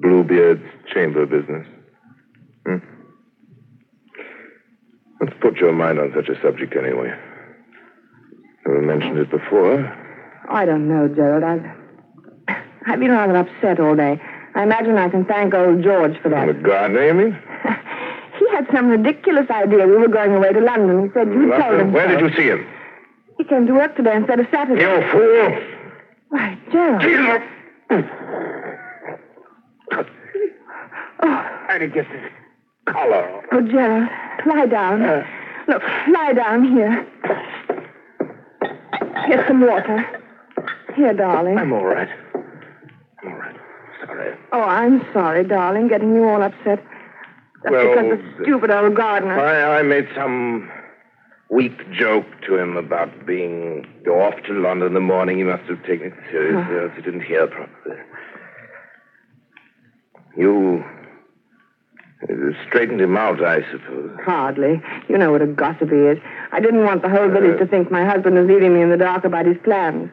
Bluebeard's 0.00 0.64
chamber 0.92 1.26
business? 1.26 1.66
Hmm? 2.66 2.76
Let's 5.20 5.34
put 5.40 5.56
your 5.56 5.72
mind 5.72 5.98
on 5.98 6.12
such 6.14 6.28
a 6.28 6.40
subject 6.42 6.74
anyway. 6.76 7.12
Never 8.66 8.82
mentioned 8.82 9.18
it 9.18 9.30
before. 9.30 9.78
I 10.48 10.64
don't 10.64 10.88
know, 10.88 11.08
Gerald. 11.08 11.44
I've. 11.44 11.64
I've 12.86 13.00
been 13.00 13.10
rather 13.10 13.36
upset 13.36 13.80
all 13.80 13.96
day. 13.96 14.20
I 14.54 14.62
imagine 14.62 14.96
I 14.96 15.08
can 15.08 15.24
thank 15.24 15.54
old 15.54 15.82
George 15.82 16.20
for 16.22 16.28
that. 16.28 16.46
The 16.46 16.54
gardener, 16.54 17.06
you 17.06 17.14
mean? 17.14 17.32
he 18.38 18.48
had 18.50 18.66
some 18.72 18.88
ridiculous 18.88 19.48
idea 19.50 19.86
we 19.86 19.96
were 19.96 20.08
going 20.08 20.32
away 20.32 20.52
to 20.52 20.60
London. 20.60 21.04
He 21.04 21.12
said 21.14 21.28
you 21.28 21.50
told 21.50 21.80
him. 21.80 21.92
Where 21.92 22.08
so. 22.08 22.20
did 22.20 22.30
you 22.30 22.36
see 22.36 22.48
him? 22.48 22.66
He 23.38 23.44
came 23.44 23.66
to 23.66 23.72
work 23.72 23.96
today 23.96 24.16
instead 24.16 24.38
of 24.38 24.46
Saturday. 24.52 24.82
You 24.82 25.10
fool! 25.10 25.58
Why, 26.28 26.58
Gerald. 26.70 27.02
Oh, 29.96 31.26
How 31.68 31.78
did 31.78 31.94
you 31.94 32.02
get 32.02 32.10
this 32.12 32.30
collar? 32.92 33.42
oh, 33.52 33.60
Gerald, 33.62 34.08
lie 34.46 34.66
down. 34.66 35.02
Uh. 35.02 35.24
Look, 35.68 35.82
lie 36.12 36.32
down 36.34 36.64
here. 36.72 37.06
Get 39.28 39.46
some 39.48 39.60
water. 39.60 40.20
Here, 40.94 41.14
darling. 41.14 41.58
I'm 41.58 41.72
all 41.72 41.84
right. 41.84 42.08
I'm 43.22 43.32
all 43.32 43.38
right. 43.38 43.56
Sorry. 44.04 44.36
Oh, 44.52 44.60
I'm 44.60 45.00
sorry, 45.12 45.44
darling, 45.44 45.88
getting 45.88 46.14
you 46.14 46.28
all 46.28 46.42
upset. 46.42 46.84
That's 47.62 47.72
Well, 47.72 47.94
because 47.94 48.18
the 48.36 48.42
stupid 48.44 48.70
old 48.70 48.94
gardener. 48.94 49.40
I, 49.40 49.78
I 49.78 49.82
made 49.82 50.06
some 50.14 50.70
weak 51.50 51.90
joke 51.92 52.26
to 52.46 52.58
him 52.58 52.76
about 52.76 53.24
being 53.26 53.86
off 54.06 54.34
to 54.46 54.52
London 54.52 54.88
in 54.88 54.94
the 54.94 55.00
morning. 55.00 55.38
He 55.38 55.44
must 55.44 55.64
have 55.64 55.82
taken 55.84 56.08
it 56.08 56.14
seriously, 56.30 56.76
else 56.78 56.92
he 56.96 57.02
didn't 57.02 57.22
hear 57.22 57.46
properly. 57.46 57.96
You 60.36 60.82
uh, 62.22 62.34
straightened 62.66 63.00
him 63.00 63.16
out, 63.16 63.42
I 63.44 63.60
suppose. 63.70 64.10
Hardly. 64.24 64.82
You 65.08 65.18
know 65.18 65.30
what 65.32 65.42
a 65.42 65.46
gossip 65.46 65.90
he 65.90 65.96
is. 65.96 66.18
I 66.52 66.60
didn't 66.60 66.84
want 66.84 67.02
the 67.02 67.08
whole 67.08 67.30
Uh. 67.30 67.34
village 67.40 67.58
to 67.58 67.66
think 67.66 67.90
my 67.90 68.04
husband 68.04 68.36
was 68.36 68.46
leaving 68.46 68.74
me 68.74 68.82
in 68.82 68.90
the 68.90 68.96
dark 68.96 69.24
about 69.24 69.46
his 69.46 69.56
plans. 69.64 70.10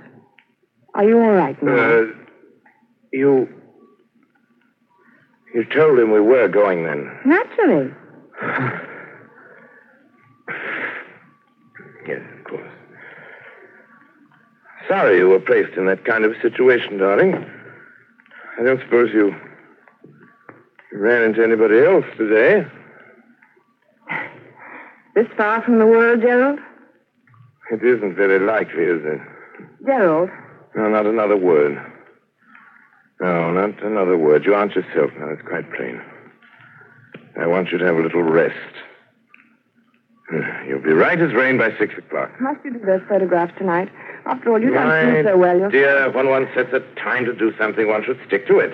Are 0.94 1.04
you 1.06 1.20
all 1.20 1.32
right 1.32 1.62
now? 1.63 1.74
Uh, 1.74 2.06
you. 3.13 3.48
You 5.54 5.66
told 5.66 6.00
him 6.00 6.12
we 6.12 6.20
were 6.22 6.48
going 6.48 6.84
then. 6.86 7.12
Naturally. 7.25 7.92
Yes, 12.08 12.22
of 12.40 12.44
course. 12.46 12.72
Sorry 14.88 15.18
you 15.18 15.30
were 15.30 15.40
placed 15.40 15.78
in 15.78 15.86
that 15.86 16.04
kind 16.04 16.25
of 16.25 16.34
situation, 16.42 16.98
darling. 16.98 17.36
I 18.60 18.63
don't 18.63 18.80
suppose 18.82 19.12
you 19.13 19.36
you 20.92 21.00
ran 21.00 21.24
into 21.24 21.44
anybody 21.44 21.80
else 21.80 22.06
today. 22.18 22.66
This 25.14 25.28
far 25.36 25.62
from 25.62 25.78
the 25.78 25.86
world, 25.86 26.22
Gerald? 26.22 26.58
It 27.70 27.84
isn't 27.84 28.16
very 28.16 28.40
likely, 28.40 28.84
is 28.84 29.02
it? 29.04 29.20
Gerald, 29.86 30.30
No, 30.74 30.88
not 30.88 31.06
another 31.06 31.36
word. 31.36 31.78
No, 33.20 33.52
not 33.52 33.84
another 33.84 34.18
word. 34.18 34.46
You 34.46 34.56
aren't 34.56 34.74
yourself 34.74 35.12
now. 35.20 35.30
It's 35.32 35.42
quite 35.46 35.70
plain. 35.74 36.02
I 37.38 37.46
want 37.48 37.72
you 37.74 37.78
to 37.78 37.86
have 37.86 37.96
a 37.98 38.02
little 38.02 38.24
rest. 38.24 38.56
You'll 40.68 40.82
be 40.82 40.94
right 40.94 41.20
as 41.20 41.34
rain 41.34 41.58
by 41.58 41.78
six 41.78 41.94
o'clock. 41.98 42.32
Must 42.40 42.64
you 42.64 42.72
do 42.74 42.80
those 42.80 43.02
photographs 43.10 43.54
tonight? 43.58 43.90
After 44.26 44.52
all, 44.52 44.62
you 44.62 44.72
don't 44.72 44.88
My 44.88 45.14
seem 45.14 45.26
so 45.26 45.38
well 45.38 45.56
yourself. 45.56 45.72
Dear, 45.74 46.12
when 46.12 46.30
one 46.30 46.48
sets 46.56 46.72
a 46.74 46.80
time 46.96 47.26
to 47.26 47.34
do 47.34 47.52
something, 47.58 47.86
one 47.88 48.04
should 48.06 48.20
stick 48.28 48.48
to 48.48 48.60
it. 48.60 48.74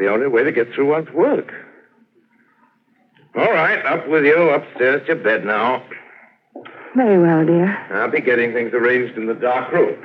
The 0.00 0.08
only 0.08 0.28
way 0.28 0.42
to 0.44 0.50
get 0.50 0.72
through 0.72 0.88
one's 0.88 1.10
work. 1.10 1.52
All 3.36 3.52
right, 3.52 3.84
up 3.84 4.08
with 4.08 4.24
you, 4.24 4.48
upstairs 4.48 5.02
to 5.02 5.08
your 5.08 5.16
bed 5.16 5.44
now. 5.44 5.82
Very 6.96 7.18
well, 7.20 7.44
dear. 7.44 7.68
I'll 7.92 8.10
be 8.10 8.22
getting 8.22 8.54
things 8.54 8.72
arranged 8.72 9.18
in 9.18 9.26
the 9.26 9.34
dark 9.34 9.70
room. 9.70 10.00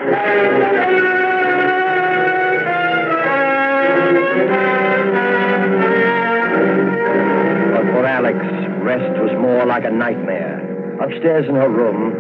But 7.72 7.86
for 7.94 8.06
Alex, 8.06 8.38
rest 8.84 9.18
was 9.22 9.32
more 9.40 9.66
like 9.66 9.86
a 9.86 9.92
nightmare. 9.92 10.60
Upstairs 11.02 11.48
in 11.48 11.56
her 11.56 11.70
room, 11.70 12.12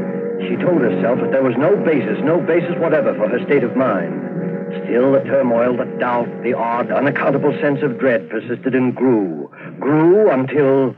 she 0.47 0.55
told 0.63 0.79
herself 0.79 1.19
that 1.19 1.31
there 1.31 1.43
was 1.43 1.55
no 1.57 1.75
basis, 1.83 2.23
no 2.23 2.39
basis 2.39 2.75
whatever 2.77 3.13
for 3.15 3.27
her 3.27 3.43
state 3.45 3.65
of 3.65 3.75
mind. 3.75 4.44
Still, 4.65 5.11
the 5.11 5.21
turmoil, 5.25 5.77
the 5.77 5.85
doubt, 5.99 6.27
the 6.41 6.53
odd, 6.53 6.89
unaccountable 6.89 7.53
sense 7.61 7.83
of 7.83 7.99
dread 7.99 8.29
persisted 8.29 8.73
and 8.73 8.95
grew. 8.95 9.51
Grew 9.79 10.31
until. 10.31 10.95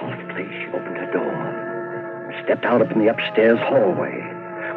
Softly, 0.00 0.48
she 0.48 0.66
opened 0.68 0.96
her 0.96 1.10
door 1.12 2.32
and 2.32 2.44
stepped 2.44 2.64
out 2.64 2.80
upon 2.80 3.00
the 3.00 3.08
upstairs 3.08 3.58
hallway. 3.60 4.16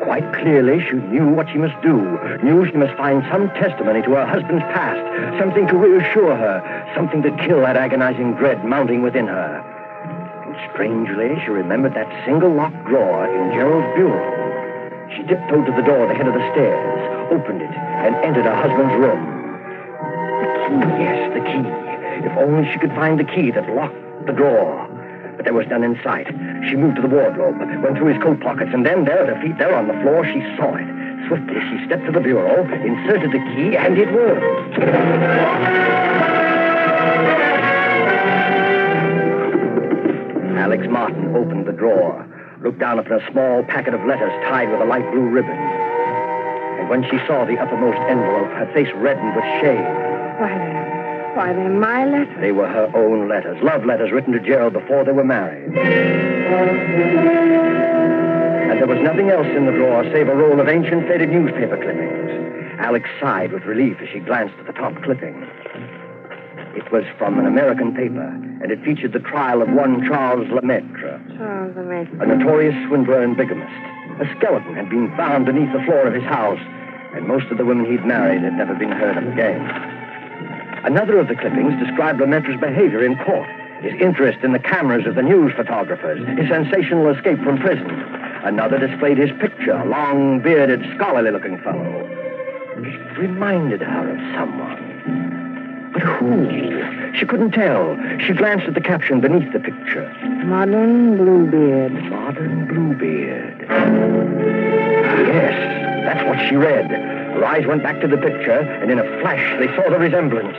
Quite 0.03 0.33
clearly, 0.33 0.83
she 0.83 0.97
knew 0.97 1.29
what 1.29 1.47
she 1.50 1.57
must 1.57 1.81
do. 1.81 1.95
Knew 2.43 2.65
she 2.65 2.75
must 2.75 2.95
find 2.97 3.24
some 3.31 3.47
testimony 3.51 4.01
to 4.01 4.12
her 4.12 4.25
husband's 4.25 4.63
past, 4.75 5.39
something 5.39 5.65
to 5.67 5.77
reassure 5.77 6.35
her, 6.35 6.59
something 6.93 7.24
to 7.24 7.31
kill 7.47 7.62
that 7.62 7.77
agonizing 7.77 8.33
dread 8.35 8.65
mounting 8.65 9.01
within 9.01 9.27
her. 9.27 9.63
And 10.45 10.55
strangely, 10.74 11.39
she 11.43 11.51
remembered 11.51 11.93
that 11.93 12.12
single 12.25 12.53
locked 12.53 12.83
drawer 12.85 13.25
in 13.25 13.53
Gerald's 13.53 13.95
bureau. 13.95 14.43
She 15.15 15.24
tiptoed 15.24 15.65
to 15.65 15.71
the 15.71 15.88
door 15.88 16.03
at 16.03 16.09
the 16.09 16.15
head 16.15 16.27
of 16.27 16.33
the 16.33 16.51
stairs, 16.51 17.14
opened 17.32 17.62
it, 17.62 17.72
and 17.72 18.15
entered 18.24 18.46
her 18.46 18.55
husband's 18.55 18.96
room. 18.96 19.22
The 20.41 20.50
key, 20.65 21.03
yes, 21.03 21.34
the 21.34 21.41
key. 21.41 21.65
If 22.25 22.38
only 22.38 22.72
she 22.72 22.79
could 22.79 22.91
find 22.91 23.20
the 23.20 23.24
key 23.24 23.51
that 23.51 23.70
locked 23.75 23.96
the 24.25 24.34
drawer. 24.34 24.88
But 25.36 25.46
there 25.46 25.53
was 25.53 25.67
none 25.67 25.84
in 25.84 26.00
sight. 26.01 26.27
She 26.70 26.75
moved 26.75 26.96
to 26.96 27.01
the 27.01 27.10
wardrobe, 27.10 27.60
went 27.60 27.98
through 27.98 28.13
his 28.13 28.24
coat 28.24 28.39
pockets, 28.39 28.72
and 28.74 28.86
then 28.86 29.05
there 29.05 29.24
at 29.24 29.36
her 29.36 29.41
feet, 29.41 29.58
there 29.58 29.75
on 29.75 29.88
the 29.88 29.94
floor, 30.01 30.24
she 30.25 30.39
saw 30.55 30.75
it. 30.75 30.88
Swiftly, 31.27 31.60
she 31.60 31.86
stepped 31.86 32.05
to 32.05 32.12
the 32.12 32.22
bureau, 32.22 32.63
inserted 32.63 33.32
the 33.32 33.44
key, 33.53 33.75
and 33.75 33.98
it 33.98 34.12
worked. 34.13 34.79
Alex 40.58 40.88
Martin 40.89 41.36
opened 41.36 41.65
the 41.67 41.74
drawer, 41.74 42.25
looked 42.62 42.79
down 42.79 42.98
upon 42.98 43.20
a 43.20 43.31
small 43.31 43.64
packet 43.64 43.94
of 43.94 44.05
letters 44.05 44.31
tied 44.50 44.72
with 44.72 44.81
a 44.81 44.85
light 44.85 45.09
blue 45.11 45.29
ribbon. 45.29 45.84
And 46.85 47.01
when 47.01 47.09
she 47.09 47.17
saw 47.25 47.45
the 47.45 47.57
uppermost 47.57 47.98
envelope, 48.05 48.45
her 48.53 48.69
face 48.71 48.93
reddened 48.98 49.35
with 49.35 49.43
shame. 49.57 49.81
Why, 50.37 50.53
they're, 50.53 51.33
why, 51.33 51.51
they're 51.51 51.67
my 51.67 52.05
letters. 52.05 52.37
They 52.39 52.51
were 52.51 52.67
her 52.67 52.91
own 52.93 53.27
letters, 53.27 53.57
love 53.63 53.85
letters 53.85 54.11
written 54.11 54.33
to 54.33 54.39
Gerald 54.39 54.74
before 54.74 55.03
they 55.03 55.11
were 55.11 55.24
married. 55.24 55.74
And 58.69 58.77
there 58.77 58.85
was 58.85 59.01
nothing 59.01 59.31
else 59.31 59.48
in 59.48 59.65
the 59.65 59.71
drawer 59.71 60.03
save 60.13 60.27
a 60.27 60.35
roll 60.35 60.61
of 60.61 60.69
ancient 60.69 61.07
faded 61.07 61.29
newspaper 61.29 61.75
clippings. 61.75 62.77
Alex 62.77 63.09
sighed 63.19 63.51
with 63.51 63.63
relief 63.63 63.98
as 64.00 64.09
she 64.13 64.19
glanced 64.19 64.53
at 64.59 64.67
the 64.67 64.74
top 64.74 64.93
clipping. 65.01 65.41
It 66.77 66.91
was 66.91 67.03
from 67.17 67.39
an 67.39 67.48
American 67.48 67.95
paper, 67.95 68.27
and 68.61 68.69
it 68.69 68.79
featured 68.85 69.13
the 69.13 69.25
trial 69.25 69.63
of 69.63 69.69
one 69.69 70.05
Charles 70.05 70.48
Lemaitre, 70.51 71.19
Charles 71.35 71.75
Lemaitre. 71.75 72.21
a 72.21 72.27
notorious 72.27 72.75
swindler 72.87 73.24
and 73.24 73.35
bigamist. 73.35 73.95
A 74.19 74.25
skeleton 74.37 74.75
had 74.75 74.89
been 74.89 75.13
found 75.17 75.45
beneath 75.45 75.73
the 75.73 75.83
floor 75.83 76.07
of 76.07 76.13
his 76.13 76.23
house, 76.23 76.59
and 77.13 77.27
most 77.27 77.51
of 77.51 77.57
the 77.57 77.65
women 77.65 77.85
he'd 77.85 78.05
married 78.05 78.41
had 78.43 78.53
never 78.53 78.73
been 78.73 78.91
heard 78.91 79.17
of 79.17 79.27
again. 79.27 79.59
Another 80.85 81.19
of 81.19 81.27
the 81.27 81.35
clippings 81.35 81.77
described 81.83 82.21
Lemaitre's 82.21 82.59
behavior 82.59 83.03
in 83.03 83.17
court, 83.17 83.49
his 83.81 83.93
interest 83.99 84.39
in 84.41 84.53
the 84.53 84.59
cameras 84.59 85.05
of 85.05 85.15
the 85.15 85.21
news 85.21 85.51
photographers, 85.53 86.25
his 86.39 86.47
sensational 86.47 87.09
escape 87.09 87.39
from 87.43 87.57
prison. 87.57 87.89
Another 88.43 88.79
displayed 88.79 89.17
his 89.17 89.31
picture, 89.41 89.73
a 89.73 89.85
long, 89.85 90.39
bearded, 90.39 90.81
scholarly 90.95 91.31
looking 91.31 91.59
fellow. 91.59 92.07
It 92.77 93.17
reminded 93.17 93.81
her 93.81 94.11
of 94.11 94.19
someone. 94.33 95.91
But 95.91 96.03
who? 96.03 97.15
She 97.17 97.25
couldn't 97.25 97.51
tell. 97.51 97.97
She 98.19 98.33
glanced 98.33 98.67
at 98.67 98.75
the 98.75 98.81
caption 98.81 99.19
beneath 99.19 99.51
the 99.51 99.59
picture. 99.59 100.09
Modern 100.46 101.18
Bluebeard. 101.18 101.92
Modern 102.10 102.68
Bluebeard. 102.68 103.66
Yes, 105.27 106.05
that's 106.05 106.24
what 106.27 106.38
she 106.48 106.55
read. 106.55 106.86
Her 106.92 107.44
eyes 107.44 107.66
went 107.66 107.81
back 107.81 108.00
to 108.01 108.08
the 108.08 108.18
picture, 108.18 108.60
and 108.60 108.92
in 108.92 109.00
a 109.00 109.22
flash 109.22 109.60
they 109.60 109.68
saw 109.75 109.90
the 109.90 109.98
resemblance. 109.98 110.55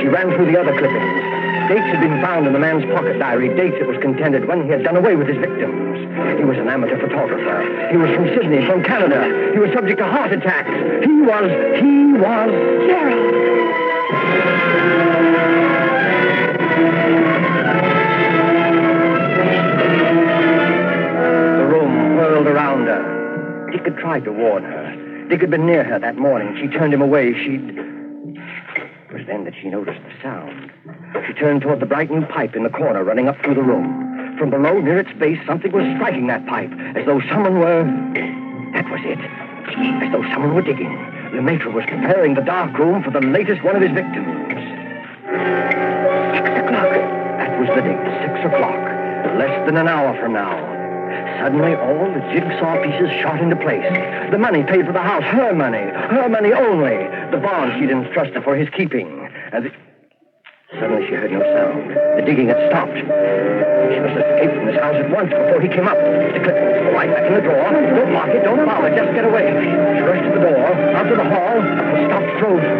She 0.00 0.08
ran 0.08 0.34
through 0.34 0.50
the 0.50 0.58
other 0.58 0.76
clippings. 0.76 1.34
Dates 1.68 1.86
had 1.86 2.00
been 2.00 2.20
found 2.20 2.48
in 2.48 2.52
the 2.52 2.58
man's 2.58 2.84
pocket 2.92 3.16
diary, 3.18 3.48
dates 3.56 3.76
it 3.80 3.86
was 3.86 3.96
contended 4.02 4.46
when 4.46 4.64
he 4.64 4.68
had 4.68 4.82
done 4.82 4.96
away 4.96 5.14
with 5.14 5.28
his 5.28 5.38
victims. 5.38 5.98
He 6.36 6.44
was 6.44 6.58
an 6.58 6.68
amateur 6.68 6.98
photographer. 6.98 7.88
He 7.90 7.96
was 7.96 8.10
from 8.10 8.26
Sydney, 8.34 8.66
from 8.66 8.82
Canada. 8.82 9.52
He 9.52 9.58
was 9.60 9.70
subject 9.72 9.98
to 9.98 10.04
heart 10.04 10.32
attacks. 10.32 10.68
He 11.06 11.22
was, 11.22 11.48
he 11.78 12.12
was 12.12 12.50
Gerald. 12.90 13.34
Dick 23.74 23.86
had 23.86 23.98
tried 23.98 24.22
to 24.22 24.30
warn 24.30 24.62
her. 24.62 25.26
Dick 25.28 25.40
had 25.40 25.50
been 25.50 25.66
near 25.66 25.82
her 25.82 25.98
that 25.98 26.16
morning. 26.16 26.56
She 26.62 26.68
turned 26.68 26.94
him 26.94 27.02
away. 27.02 27.32
She'd. 27.34 27.76
It 27.76 29.12
was 29.12 29.26
then 29.26 29.42
that 29.46 29.54
she 29.60 29.68
noticed 29.68 29.98
the 30.04 30.22
sound. 30.22 30.70
She 31.26 31.32
turned 31.32 31.62
toward 31.62 31.80
the 31.80 31.86
bright 31.86 32.08
new 32.08 32.24
pipe 32.26 32.54
in 32.54 32.62
the 32.62 32.70
corner 32.70 33.02
running 33.02 33.26
up 33.26 33.36
through 33.42 33.56
the 33.56 33.62
room. 33.64 34.36
From 34.38 34.50
below, 34.50 34.78
near 34.78 35.00
its 35.00 35.12
base, 35.18 35.40
something 35.44 35.72
was 35.72 35.82
striking 35.96 36.28
that 36.28 36.46
pipe, 36.46 36.70
as 36.94 37.04
though 37.04 37.20
someone 37.28 37.58
were. 37.58 37.82
That 38.74 38.88
was 38.88 39.00
it. 39.02 39.18
As 39.18 40.12
though 40.12 40.22
someone 40.30 40.54
were 40.54 40.62
digging. 40.62 40.94
Lemaitre 41.32 41.72
was 41.72 41.84
preparing 41.86 42.34
the 42.34 42.42
dark 42.42 42.78
room 42.78 43.02
for 43.02 43.10
the 43.10 43.26
latest 43.26 43.64
one 43.64 43.74
of 43.74 43.82
his 43.82 43.90
victims. 43.90 44.54
Six 46.30 46.46
o'clock. 46.62 46.94
That 47.42 47.58
was 47.58 47.68
the 47.74 47.82
date. 47.82 47.98
Six 48.22 48.54
o'clock. 48.54 48.78
Less 49.34 49.66
than 49.66 49.76
an 49.76 49.88
hour 49.88 50.16
from 50.20 50.32
now. 50.32 50.73
Suddenly, 51.40 51.74
all 51.74 52.08
the 52.12 52.20
jigsaw 52.32 52.82
pieces 52.82 53.10
shot 53.20 53.40
into 53.40 53.56
place. 53.56 53.84
The 54.30 54.38
money 54.38 54.62
paid 54.62 54.86
for 54.86 54.92
the 54.92 55.02
house, 55.02 55.24
her 55.24 55.54
money, 55.54 55.78
her 55.78 56.28
money 56.28 56.52
only. 56.52 56.96
The 57.30 57.38
bond 57.38 57.78
she'd 57.78 57.90
entrusted 57.90 58.42
for 58.44 58.56
his 58.56 58.68
keeping. 58.70 59.28
And 59.52 59.66
the... 59.66 59.70
Suddenly, 60.80 61.06
she 61.06 61.14
heard 61.14 61.30
no 61.30 61.40
sound. 61.40 61.90
The 62.18 62.22
digging 62.24 62.48
had 62.48 62.58
stopped. 62.70 62.96
She 62.96 64.00
must 64.00 64.16
escape 64.16 64.50
from 64.56 64.66
this 64.66 64.80
house 64.80 64.96
at 64.96 65.10
once 65.10 65.30
before 65.30 65.60
he 65.60 65.68
came 65.68 65.86
up. 65.86 65.98
The 65.98 66.40
clippings, 66.40 66.94
right 66.94 67.10
back 67.10 67.26
in 67.28 67.34
the 67.34 67.42
drawer. 67.42 67.70
Don't 67.70 68.12
lock 68.12 68.28
it, 68.28 68.42
don't 68.42 68.64
bother, 68.64 68.90
just 68.90 69.14
get 69.14 69.24
away. 69.24 69.52
She 69.52 70.02
rushed 70.02 70.24
to 70.24 70.30
the 70.34 70.40
door, 70.40 70.72
out 70.96 71.08
to 71.08 71.16
the 71.16 71.24
hall, 71.24 71.60
and 71.60 72.08
stopped 72.08 72.38
frozen. 72.40 72.74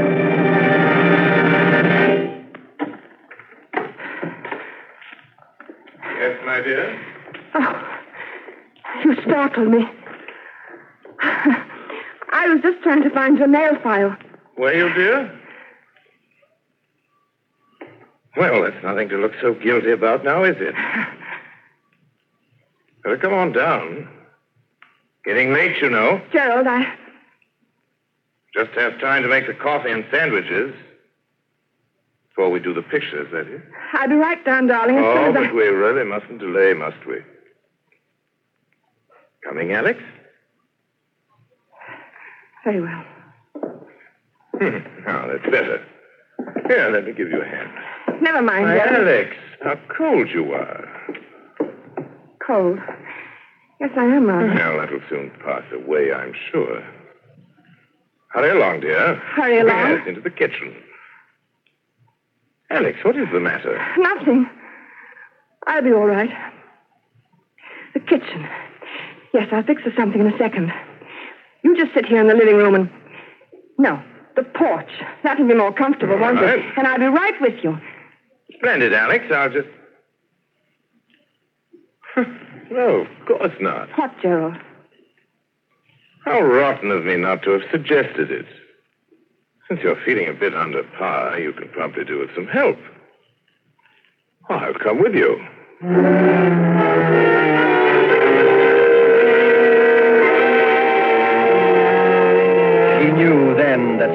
Yes, 6.19 6.41
my 6.47 6.61
dear? 6.63 6.99
Oh, 7.55 7.94
you 9.05 9.15
startled 9.23 9.69
me. 9.69 9.85
I 11.21 12.49
was 12.49 12.61
just 12.63 12.83
trying 12.83 13.03
to 13.03 13.11
find 13.11 13.39
your 13.39 13.47
nail 13.49 13.79
file. 13.83 14.17
Were 14.59 14.73
you, 14.75 14.93
dear? 14.95 15.41
Well, 18.37 18.63
that's 18.63 18.83
nothing 18.83 19.09
to 19.11 19.17
look 19.17 19.33
so 19.41 19.55
guilty 19.55 19.93
about 19.93 20.25
now, 20.25 20.43
is 20.45 20.57
it? 20.59 20.75
Better 23.05 23.17
come 23.19 23.33
on 23.33 23.53
down. 23.53 24.09
Getting 25.25 25.53
late, 25.53 25.77
you 25.81 25.89
know. 25.89 26.21
Gerald, 26.33 26.67
I. 26.67 26.93
Just 28.55 28.71
have 28.73 29.01
time 29.01 29.23
to 29.23 29.29
make 29.29 29.47
the 29.47 29.55
coffee 29.55 29.91
and 29.91 30.05
sandwiches. 30.11 30.75
Before 32.29 32.51
we 32.51 32.59
do 32.59 32.75
the 32.75 32.83
pictures, 32.83 33.29
that 33.33 33.47
is. 33.47 33.63
I'll 33.93 34.09
be 34.09 34.17
right 34.17 34.45
down, 34.45 34.67
darling. 34.67 34.97
As 34.99 35.05
Oh, 35.05 35.25
as 35.29 35.35
but 35.35 35.55
we 35.55 35.63
really 35.69 36.05
mustn't 36.05 36.41
delay, 36.41 36.75
must 36.75 37.05
we? 37.07 37.19
Coming, 39.45 39.73
Alex? 39.73 40.01
Very 42.65 42.81
well. 42.81 43.05
Hmm, 44.59 44.79
now, 45.05 45.27
that's 45.27 45.45
better. 45.51 45.85
Here, 46.67 46.91
let 46.91 47.05
me 47.05 47.13
give 47.13 47.29
you 47.29 47.43
a 47.43 47.45
hand. 47.45 47.71
Never 48.23 48.41
mind, 48.41 48.67
Why. 48.67 48.79
Alex, 48.79 49.37
how 49.63 49.79
cold 49.97 50.29
you 50.33 50.53
are. 50.53 50.89
Cold. 52.47 52.79
Yes, 53.81 53.91
I 53.97 54.05
am 54.05 54.27
rather. 54.27 54.47
Well, 54.47 54.79
that'll 54.79 55.01
soon 55.11 55.31
pass 55.45 55.65
away, 55.73 56.13
I'm 56.13 56.33
sure. 56.51 56.83
Hurry 58.29 58.51
along, 58.51 58.81
dear. 58.81 59.17
Hurry 59.17 59.61
along? 59.61 59.91
Yes, 59.91 60.09
into 60.09 60.21
the 60.21 60.31
kitchen. 60.31 60.75
Alex, 62.71 62.99
what 63.05 63.17
is 63.17 63.27
the 63.33 63.41
matter? 63.41 63.79
Nothing. 63.99 64.49
I'll 65.67 65.83
be 65.83 65.93
all 65.93 66.07
right. 66.07 66.31
The 67.95 68.01
kitchen. 68.01 68.49
Yes, 69.35 69.49
I'll 69.51 69.65
fix 69.65 69.83
us 69.85 69.93
something 69.99 70.21
in 70.21 70.33
a 70.33 70.39
second. 70.39 70.73
You 71.65 71.77
just 71.77 71.93
sit 71.93 72.07
here 72.07 72.21
in 72.21 72.29
the 72.29 72.35
living 72.35 72.57
room 72.57 72.75
and. 72.77 72.91
No, 73.77 74.01
the 74.37 74.45
porch. 74.45 74.91
That'll 75.25 75.49
be 75.49 75.55
more 75.55 75.73
comfortable, 75.73 76.17
won't 76.17 76.39
All 76.39 76.45
it? 76.45 76.61
And 76.77 76.87
I'll 76.87 76.99
be 77.01 77.07
right 77.07 77.35
with 77.41 77.55
you. 77.65 77.77
Splendid, 78.57 78.95
Alex. 78.95 79.25
I'll 79.35 79.51
just. 79.51 79.67
no, 82.71 83.01
of 83.01 83.27
course 83.27 83.53
not. 83.61 83.89
What, 83.99 84.13
Gerald? 84.23 84.57
How 86.25 86.41
rotten 86.41 86.93
of 86.93 87.05
me 87.05 87.17
not 87.17 87.43
to 87.43 87.51
have 87.51 87.63
suggested 87.73 88.31
it. 88.31 88.47
Since 89.69 89.81
you're 89.83 90.01
feeling 90.05 90.29
a 90.29 90.33
bit 90.33 90.55
under 90.55 90.85
par, 90.97 91.41
you 91.41 91.53
can 91.53 91.69
probably 91.71 92.05
do 92.05 92.21
with 92.21 92.31
some 92.37 92.47
help. 92.47 92.79
Oh, 94.49 94.55
I'll 94.55 94.75
come 94.75 95.03
with 95.03 95.15
you. 95.15 95.41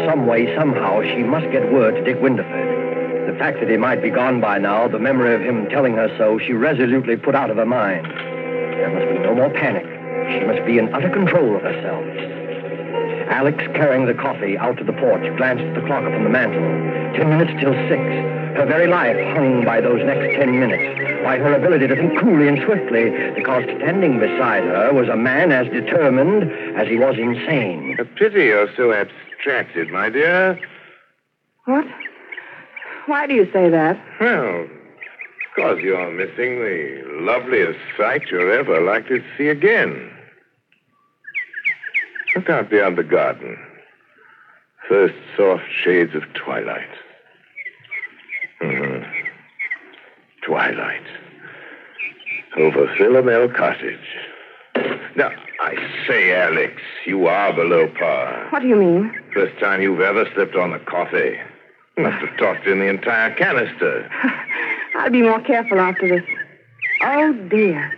Some 0.10 0.26
way, 0.26 0.56
somehow, 0.58 1.04
she 1.04 1.22
must 1.22 1.45
get 1.52 1.72
word 1.72 1.93
to 1.93 2.04
Dick 2.04 2.19
Winterford. 2.19 3.30
The 3.32 3.38
fact 3.38 3.60
that 3.60 3.69
he 3.69 3.78
might 3.78 4.02
be 4.02 4.10
gone 4.10 4.41
by 4.41 4.58
now, 4.58 4.88
the 4.88 4.98
memory 4.98 5.36
of 5.36 5.41
him 5.41 5.69
telling 5.69 5.93
her 5.93 6.10
so, 6.17 6.39
she 6.39 6.54
resolutely 6.54 7.15
put 7.15 7.36
out 7.36 7.52
of 7.52 7.58
her 7.58 7.65
mind. 7.65 8.08
There 8.08 8.89
must 8.89 9.06
be 9.13 9.19
no 9.19 9.36
more 9.36 9.52
panic. 9.52 9.86
She 10.34 10.45
must 10.45 10.65
be 10.65 10.80
in 10.80 10.91
utter 10.95 11.12
control 11.12 11.56
of 11.56 11.62
herself. 11.62 12.04
Alex, 13.30 13.63
carrying 13.76 14.08
the 14.08 14.15
coffee 14.15 14.58
out 14.58 14.78
to 14.78 14.84
the 14.84 14.93
porch, 14.93 15.22
glanced 15.38 15.62
at 15.62 15.76
the 15.76 15.86
clock 15.86 16.02
upon 16.02 16.24
the 16.24 16.30
mantel. 16.30 16.65
Ten 17.13 17.30
minutes 17.30 17.54
till 17.62 17.74
six. 17.86 18.02
Her 18.58 18.65
very 18.65 18.88
life 18.88 19.15
hung 19.38 19.63
by 19.63 19.80
those 19.80 20.02
next 20.04 20.36
ten 20.41 20.60
minutes, 20.60 21.22
by 21.24 21.38
her 21.38 21.54
ability 21.54 21.86
to 21.86 21.95
think 21.95 22.17
coolly 22.17 22.48
and 22.48 22.58
swiftly, 22.65 23.13
because 23.36 23.63
standing 23.78 24.19
beside 24.19 24.63
her 24.63 24.91
was 24.91 25.08
a 25.08 25.15
man 25.15 25.52
as 25.52 25.67
determined 25.69 26.50
as 26.76 26.88
he 26.88 26.98
was 26.98 27.15
insane. 27.19 27.95
A 28.00 28.06
pity 28.06 28.45
you're 28.45 28.74
so 28.76 28.91
abstracted, 29.39 29.89
my 29.89 30.10
dear. 30.10 30.60
What? 31.65 31.86
Why 33.06 33.28
do 33.28 33.34
you 33.34 33.45
say 33.52 33.69
that? 33.69 33.99
Well, 34.19 34.67
because 35.56 35.80
you're 35.80 36.12
missing 36.12 36.60
the 36.60 37.04
loveliest 37.21 37.80
sight 37.97 38.23
you're 38.32 38.52
ever 38.52 38.82
likely 38.82 39.19
to 39.19 39.25
see 39.38 39.47
again. 39.47 40.12
Look 42.36 42.49
out 42.49 42.69
beyond 42.69 42.97
the 42.97 43.04
garden. 43.04 43.58
First 44.88 45.15
soft 45.38 45.63
shades 45.84 46.15
of 46.15 46.23
twilight. 46.34 46.89
Mhm. 48.62 49.08
Twilight. 50.43 51.04
Over 52.58 52.88
Philomel 52.97 53.54
Cottage. 53.56 54.17
Now, 55.19 55.32
I 55.60 55.75
say, 56.08 56.32
Alex, 56.34 56.82
you 57.05 57.27
are 57.27 57.51
below 57.51 57.89
par. 57.99 58.47
What 58.51 58.62
do 58.62 58.69
you 58.69 58.77
mean? 58.77 59.13
First 59.34 59.60
time 59.60 59.82
you've 59.82 59.99
ever 59.99 60.25
slipped 60.34 60.55
on 60.55 60.71
the 60.71 60.79
coffee. 60.79 61.38
Must 61.97 62.25
have 62.25 62.38
tossed 62.38 62.65
in 62.65 62.79
the 62.79 62.86
entire 62.88 63.36
canister. 63.36 64.10
I'll 64.95 65.10
be 65.10 65.21
more 65.21 65.41
careful 65.41 65.77
after 65.77 66.08
this. 66.08 66.23
Oh, 67.01 67.34
dear. 67.49 67.91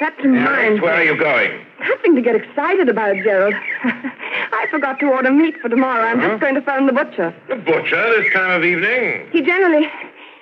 That 0.00 0.14
reminds 0.22 0.46
Alex, 0.50 0.82
where 0.82 0.92
are 0.92 1.04
you 1.04 1.16
going? 1.18 1.64
Nothing 1.88 2.16
to 2.16 2.20
get 2.20 2.34
excited 2.34 2.90
about, 2.90 3.16
Gerald. 3.24 3.54
I 3.84 4.66
forgot 4.70 5.00
to 5.00 5.06
order 5.06 5.30
meat 5.32 5.54
for 5.62 5.70
tomorrow. 5.70 6.04
I'm 6.04 6.18
Huh? 6.20 6.28
just 6.32 6.40
going 6.42 6.54
to 6.56 6.60
phone 6.60 6.84
the 6.86 6.92
butcher. 6.92 7.34
The 7.48 7.56
butcher 7.56 8.20
this 8.20 8.30
time 8.34 8.50
of 8.50 8.62
evening. 8.62 9.26
He 9.32 9.40
generally 9.40 9.88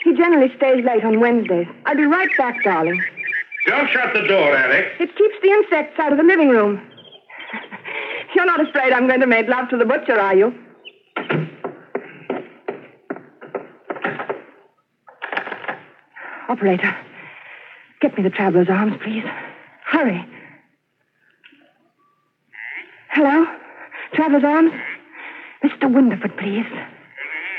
he 0.03 0.13
generally 0.17 0.53
stays 0.57 0.85
late 0.85 1.05
on 1.05 1.21
Wednesdays. 1.21 1.69
I'll 1.87 1.97
be 1.97 2.05
right 2.07 2.37
back, 2.37 2.65
darling. 2.65 3.01
Don't 3.67 3.91
shut 3.91 4.15
the 4.15 4.27
door, 4.27 4.57
Alex. 4.57 4.89
It 5.01 5.17
keeps 5.17 5.35
the 5.43 5.51
insects 5.51 5.99
out 5.99 6.13
of 6.13 6.19
the 6.19 6.25
living 6.25 6.49
room. 6.49 6.81
You're 8.35 8.47
not 8.47 8.67
afraid 8.67 8.93
I'm 8.93 9.07
going 9.07 9.21
to 9.21 9.27
make 9.27 9.49
love 9.49 9.69
to 9.71 9.77
the 9.77 9.85
butcher, 9.85 10.19
are 10.19 10.35
you? 10.35 10.55
Operator, 16.49 16.97
get 18.01 18.17
me 18.17 18.25
the 18.25 18.31
traveler's 18.31 18.69
arms, 18.69 18.95
please. 19.05 19.25
Hurry. 19.85 20.25
Hello? 23.11 23.47
Traveler's 24.15 24.45
arms? 24.45 24.73
Mr. 25.65 25.93
Winderford, 25.93 26.37
please. 26.39 26.67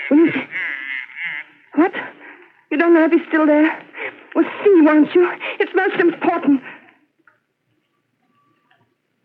Will 0.09 0.25
you... 0.25 0.31
What? 1.75 1.93
You 2.69 2.77
don't 2.77 2.93
know 2.93 3.05
if 3.05 3.11
he's 3.11 3.27
still 3.29 3.45
there? 3.45 3.81
Well, 4.35 4.45
see, 4.63 4.81
won't 4.81 5.13
you? 5.13 5.31
It's 5.59 5.71
most 5.75 5.99
important. 5.99 6.61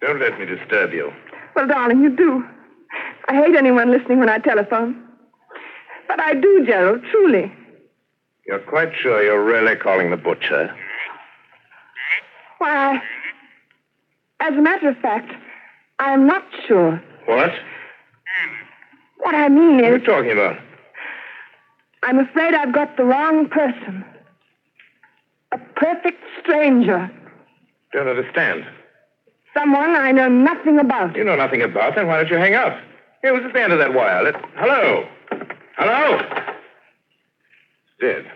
Don't 0.00 0.20
let 0.20 0.38
me 0.38 0.46
disturb 0.46 0.92
you. 0.92 1.12
Well, 1.54 1.66
darling, 1.66 2.02
you 2.02 2.14
do. 2.14 2.44
I 3.28 3.34
hate 3.34 3.56
anyone 3.56 3.90
listening 3.90 4.18
when 4.18 4.28
I 4.28 4.38
telephone. 4.38 5.02
But 6.08 6.20
I 6.20 6.34
do, 6.34 6.64
Gerald, 6.66 7.02
truly. 7.10 7.52
You're 8.46 8.60
quite 8.60 8.92
sure 8.94 9.22
you're 9.22 9.44
really 9.44 9.74
calling 9.76 10.10
the 10.10 10.16
butcher? 10.16 10.74
Why, 12.58 13.02
as 14.40 14.54
a 14.54 14.60
matter 14.60 14.88
of 14.88 14.98
fact, 14.98 15.32
I 15.98 16.12
am 16.12 16.26
not 16.26 16.44
sure. 16.66 17.02
What? 17.26 17.50
What 19.18 19.34
I 19.34 19.48
mean 19.48 19.80
is. 19.80 19.82
What 19.82 19.90
are 19.90 19.98
you 19.98 20.04
talking 20.04 20.32
about? 20.32 20.58
I'm 22.02 22.18
afraid 22.20 22.54
I've 22.54 22.72
got 22.72 22.96
the 22.96 23.04
wrong 23.04 23.48
person. 23.48 24.04
A 25.52 25.58
perfect 25.76 26.22
stranger. 26.40 27.10
Don't 27.92 28.08
understand. 28.08 28.64
Someone 29.54 29.90
I 29.96 30.12
know 30.12 30.28
nothing 30.28 30.78
about. 30.78 31.16
You 31.16 31.24
know 31.24 31.36
nothing 31.36 31.62
about, 31.62 31.94
then 31.94 32.06
why 32.06 32.16
don't 32.18 32.30
you 32.30 32.36
hang 32.36 32.54
up? 32.54 32.76
Here, 33.22 33.34
who's 33.34 33.46
at 33.46 33.52
the 33.52 33.62
end 33.62 33.72
of 33.72 33.78
that 33.78 33.94
wire? 33.94 34.22
Let... 34.22 34.34
Hello? 34.56 35.08
Hello? 35.78 36.18
Dead. 38.00 38.26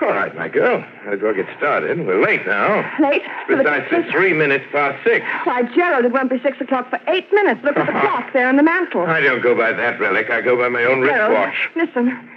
All 0.00 0.08
right, 0.10 0.34
my 0.36 0.48
girl. 0.48 0.78
Might 1.04 1.14
as 1.14 1.20
well 1.22 1.34
get 1.34 1.46
started. 1.56 1.98
We're 2.06 2.22
late 2.22 2.46
now. 2.46 2.88
Late? 3.00 3.22
for 3.46 3.56
the- 3.56 4.08
three 4.12 4.32
minutes 4.32 4.64
past 4.72 5.02
six. 5.04 5.24
Why, 5.44 5.62
Gerald, 5.74 6.04
it 6.04 6.12
won't 6.12 6.30
be 6.30 6.40
six 6.40 6.60
o'clock 6.60 6.88
for 6.90 7.00
eight 7.08 7.26
minutes. 7.32 7.60
Look 7.64 7.76
at 7.76 7.86
the 7.86 7.92
clock 8.00 8.32
there 8.32 8.48
on 8.48 8.56
the 8.56 8.62
mantel. 8.62 9.02
I 9.02 9.20
don't 9.20 9.42
go 9.42 9.56
by 9.56 9.72
that 9.72 9.98
relic. 10.00 10.30
I 10.30 10.40
go 10.40 10.56
by 10.56 10.68
my 10.68 10.84
own 10.84 11.04
Gerald, 11.04 11.32
wristwatch. 11.48 11.70
listen. 11.76 12.30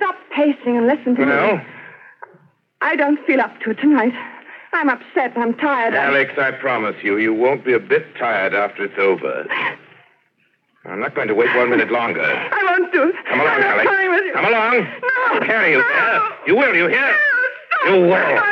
Stop 0.00 0.16
pacing 0.34 0.78
and 0.78 0.86
listen 0.86 1.14
to 1.14 1.20
me. 1.26 1.26
Well, 1.26 1.60
I 2.80 2.96
don't 2.96 3.18
feel 3.26 3.38
up 3.40 3.60
to 3.60 3.70
it 3.70 3.74
tonight. 3.74 4.14
I'm 4.72 4.88
upset. 4.88 5.36
I'm 5.36 5.52
tired. 5.54 5.94
I- 5.94 6.06
Alex, 6.06 6.32
I 6.38 6.52
promise 6.52 6.96
you, 7.02 7.18
you 7.18 7.34
won't 7.34 7.64
be 7.66 7.74
a 7.74 7.78
bit 7.78 8.06
tired 8.18 8.54
after 8.54 8.84
it's 8.84 8.98
over. 8.98 9.46
I'm 10.86 11.00
not 11.00 11.14
going 11.14 11.28
to 11.28 11.34
wait 11.34 11.54
one 11.54 11.68
minute 11.68 11.90
longer. 11.92 12.22
I 12.22 12.62
won't 12.78 12.90
do 12.94 13.08
it. 13.10 13.14
Come 13.28 13.40
along, 13.40 13.52
I'm 13.56 13.60
not 13.60 13.70
Alex. 13.72 13.90
coming 13.90 14.10
with 14.10 14.24
you. 14.24 14.32
Come 14.32 14.44
along. 14.46 14.78
No. 14.80 15.08
I'll 15.34 15.40
carry 15.40 15.72
you 15.72 15.78
no. 15.78 15.88
there. 15.88 16.20
You 16.46 16.56
will, 16.56 16.74
you 16.74 16.86
hear? 16.88 17.00
No, 17.00 17.18
stop. 17.84 17.94
You 17.94 18.00
will. 18.00 18.42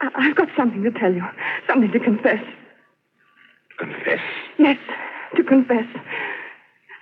I- 0.00 0.10
I've 0.14 0.34
got 0.36 0.48
something 0.56 0.82
to 0.84 0.90
tell 0.92 1.12
you. 1.12 1.22
Something 1.66 1.92
to 1.92 2.00
confess. 2.00 2.42
Confess. 3.78 4.20
Yes, 4.58 4.78
to 5.36 5.44
confess. 5.44 5.84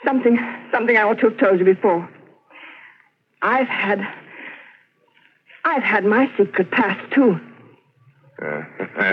Something, 0.06 0.38
something 0.72 0.96
I 0.96 1.02
ought 1.02 1.18
to 1.20 1.30
have 1.30 1.38
told 1.38 1.58
you 1.58 1.64
before. 1.64 2.08
I've 3.42 3.66
had, 3.66 4.00
I've 5.64 5.82
had 5.82 6.04
my 6.04 6.30
secret 6.38 6.70
past 6.70 7.12
too, 7.12 7.40
Uh, 8.40 8.62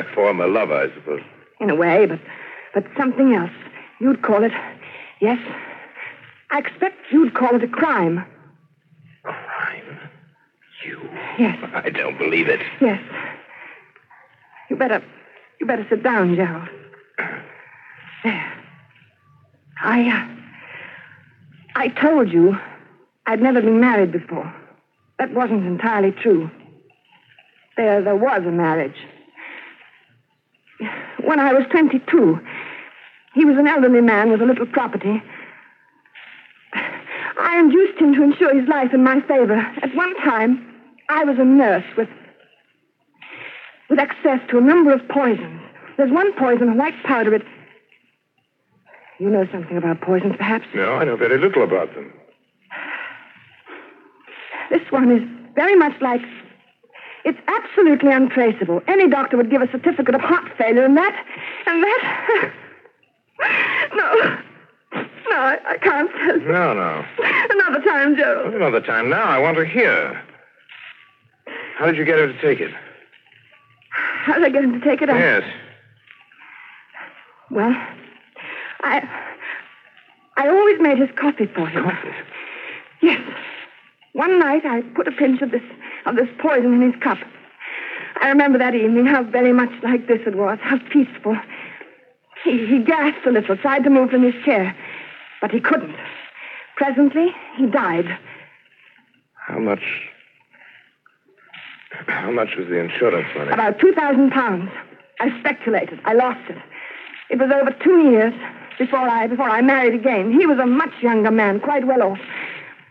former 0.16 0.48
lover, 0.48 0.76
I 0.76 0.94
suppose. 0.94 1.22
in 1.60 1.70
a 1.70 1.76
way, 1.76 2.06
but, 2.06 2.20
but 2.74 2.84
something 2.98 3.34
else. 3.34 3.52
You'd 4.00 4.22
call 4.22 4.44
it, 4.44 4.52
yes. 5.22 5.40
I 6.52 6.60
expect 6.60 6.98
you'd 7.12 7.34
call 7.34 7.56
it 7.56 7.64
a 7.64 7.68
crime. 7.68 8.24
Crime? 9.24 10.00
You? 10.86 11.00
Yes, 11.40 11.58
I 11.74 11.90
don't 11.90 12.18
believe 12.18 12.48
it. 12.50 12.60
yes. 12.82 13.02
You 14.70 14.76
better, 14.76 15.02
you 15.60 15.66
better 15.66 15.86
sit 15.90 16.04
down, 16.04 16.36
Gerald. 16.36 16.68
There. 18.24 18.54
I, 19.82 20.10
uh, 20.10 20.43
I 21.76 21.88
told 21.90 22.32
you 22.32 22.58
I'd 23.26 23.42
never 23.42 23.62
been 23.62 23.80
married 23.80 24.12
before. 24.12 24.54
That 25.20 25.34
wasn't 25.34 25.66
entirely 25.66 26.12
true. 26.12 26.50
There, 27.78 28.02
there 28.02 28.16
was 28.16 28.44
a 28.46 28.52
marriage. 28.52 28.98
When 31.24 31.40
I 31.40 31.54
was 31.54 31.64
22, 31.72 32.40
he 33.34 33.46
was 33.46 33.58
an 33.58 33.68
elderly 33.68 34.02
man 34.02 34.30
with 34.30 34.42
a 34.42 34.46
little 34.46 34.66
property. 34.66 35.24
I 36.74 37.60
induced 37.60 38.00
him 38.00 38.14
to 38.14 38.24
insure 38.24 38.60
his 38.60 38.68
life 38.68 38.94
in 38.94 39.04
my 39.04 39.22
favor. 39.22 39.56
At 39.56 39.96
one 39.96 40.16
time, 40.18 40.76
I 41.10 41.24
was 41.24 41.38
a 41.40 41.46
nurse 41.46 41.86
with 41.98 42.10
with 43.90 44.00
access 44.00 44.40
to 44.50 44.58
a 44.58 44.62
number 44.62 44.92
of 44.92 45.08
poisons. 45.08 45.62
There's 45.98 46.12
one 46.12 46.34
poison, 46.34 46.70
a 46.70 46.76
white 46.76 47.02
powder. 47.04 47.36
It. 47.36 47.44
You 49.24 49.30
know 49.30 49.48
something 49.54 49.78
about 49.78 50.02
poisons, 50.02 50.36
perhaps? 50.38 50.66
No, 50.76 50.96
I 50.96 51.06
know 51.06 51.16
very 51.16 51.38
little 51.38 51.64
about 51.64 51.96
them. 51.96 52.12
This 54.70 54.82
one 54.90 55.10
is 55.14 55.24
very 55.56 55.78
much 55.78 55.94
like. 56.02 56.20
It's 57.24 57.40
absolutely 57.48 58.12
untraceable. 58.12 58.82
Any 58.86 59.08
doctor 59.10 59.38
would 59.38 59.50
give 59.50 59.62
a 59.62 59.72
certificate 59.72 60.14
of 60.14 60.20
heart 60.20 60.52
failure, 60.58 60.84
and 60.84 60.98
that. 60.98 61.26
And 61.68 61.84
that. 61.84 62.52
no. 63.96 64.38
No, 65.30 65.38
I, 65.38 65.58
I 65.70 65.78
can't 65.78 66.12
tell 66.18 66.38
you. 66.42 66.52
No, 66.52 66.74
no. 66.74 67.06
Another 67.50 67.82
time, 67.82 68.18
Gerald. 68.18 68.54
Another 68.54 68.82
time 68.82 69.10
now. 69.10 69.24
I 69.24 69.38
want 69.38 69.56
to 69.56 69.66
hear. 69.66 70.22
How 71.78 71.86
did 71.86 71.96
you 71.96 72.04
get 72.04 72.20
her 72.20 72.28
to 72.28 72.42
take 72.42 72.60
it? 72.60 72.72
How 74.26 74.34
did 74.34 74.44
I 74.44 74.50
get 74.50 74.66
him 74.66 74.82
to 74.82 74.86
take 74.86 75.02
it? 75.02 75.10
I- 75.10 75.18
Yes. 75.18 75.44
Well, 77.50 77.74
I. 78.84 79.08
I 80.36 80.48
always 80.48 80.80
made 80.80 80.98
his 80.98 81.10
coffee 81.20 81.46
for 81.46 81.68
him. 81.68 81.84
Coffee? 81.84 82.10
Yes. 83.02 83.22
One 84.14 84.40
night 84.40 84.66
I 84.66 84.82
put 84.96 85.08
a 85.08 85.12
pinch 85.12 85.42
of 85.42 85.52
this 85.52 85.62
of 86.06 86.16
this 86.16 86.28
poison 86.40 86.74
in 86.74 86.92
his 86.92 87.02
cup. 87.02 87.18
I 88.22 88.30
remember 88.30 88.60
that 88.60 88.76
evening 88.76 89.06
how 89.06 89.24
very 89.24 89.54
much 89.54 89.72
like 89.84 90.08
this 90.08 90.20
it 90.26 90.36
was, 90.36 90.60
how 90.62 90.78
peaceful. 90.92 91.36
He, 92.44 92.66
he 92.68 92.84
gasped 92.84 93.26
a 93.26 93.32
little, 93.32 93.56
tried 93.58 93.84
to 93.86 93.90
move 93.90 94.10
from 94.10 94.24
his 94.24 94.34
chair, 94.44 94.76
but 95.42 95.52
he 95.52 95.60
couldn't. 95.60 95.96
Presently, 96.76 97.28
he 97.58 97.66
died. 97.68 98.06
How 99.48 99.60
much? 99.60 99.84
How 102.08 102.32
much 102.32 102.50
was 102.58 102.68
the 102.68 102.80
insurance 102.80 103.28
money? 103.36 103.52
About 103.52 103.80
2,000 103.80 104.32
pounds. 104.32 104.70
I 105.20 105.38
speculated. 105.40 106.00
I 106.06 106.14
lost 106.14 106.50
it. 106.50 106.58
It 107.30 107.40
was 107.40 107.50
over 107.54 107.72
two 107.84 108.10
years 108.10 108.34
before 108.78 109.08
I 109.08 109.28
before 109.28 109.50
I 109.50 109.62
married 109.62 109.94
again. 109.94 110.32
He 110.32 110.46
was 110.46 110.60
a 110.60 110.66
much 110.66 110.94
younger 111.02 111.32
man, 111.32 111.60
quite 111.60 111.86
well 111.86 112.04
off. 112.04 112.20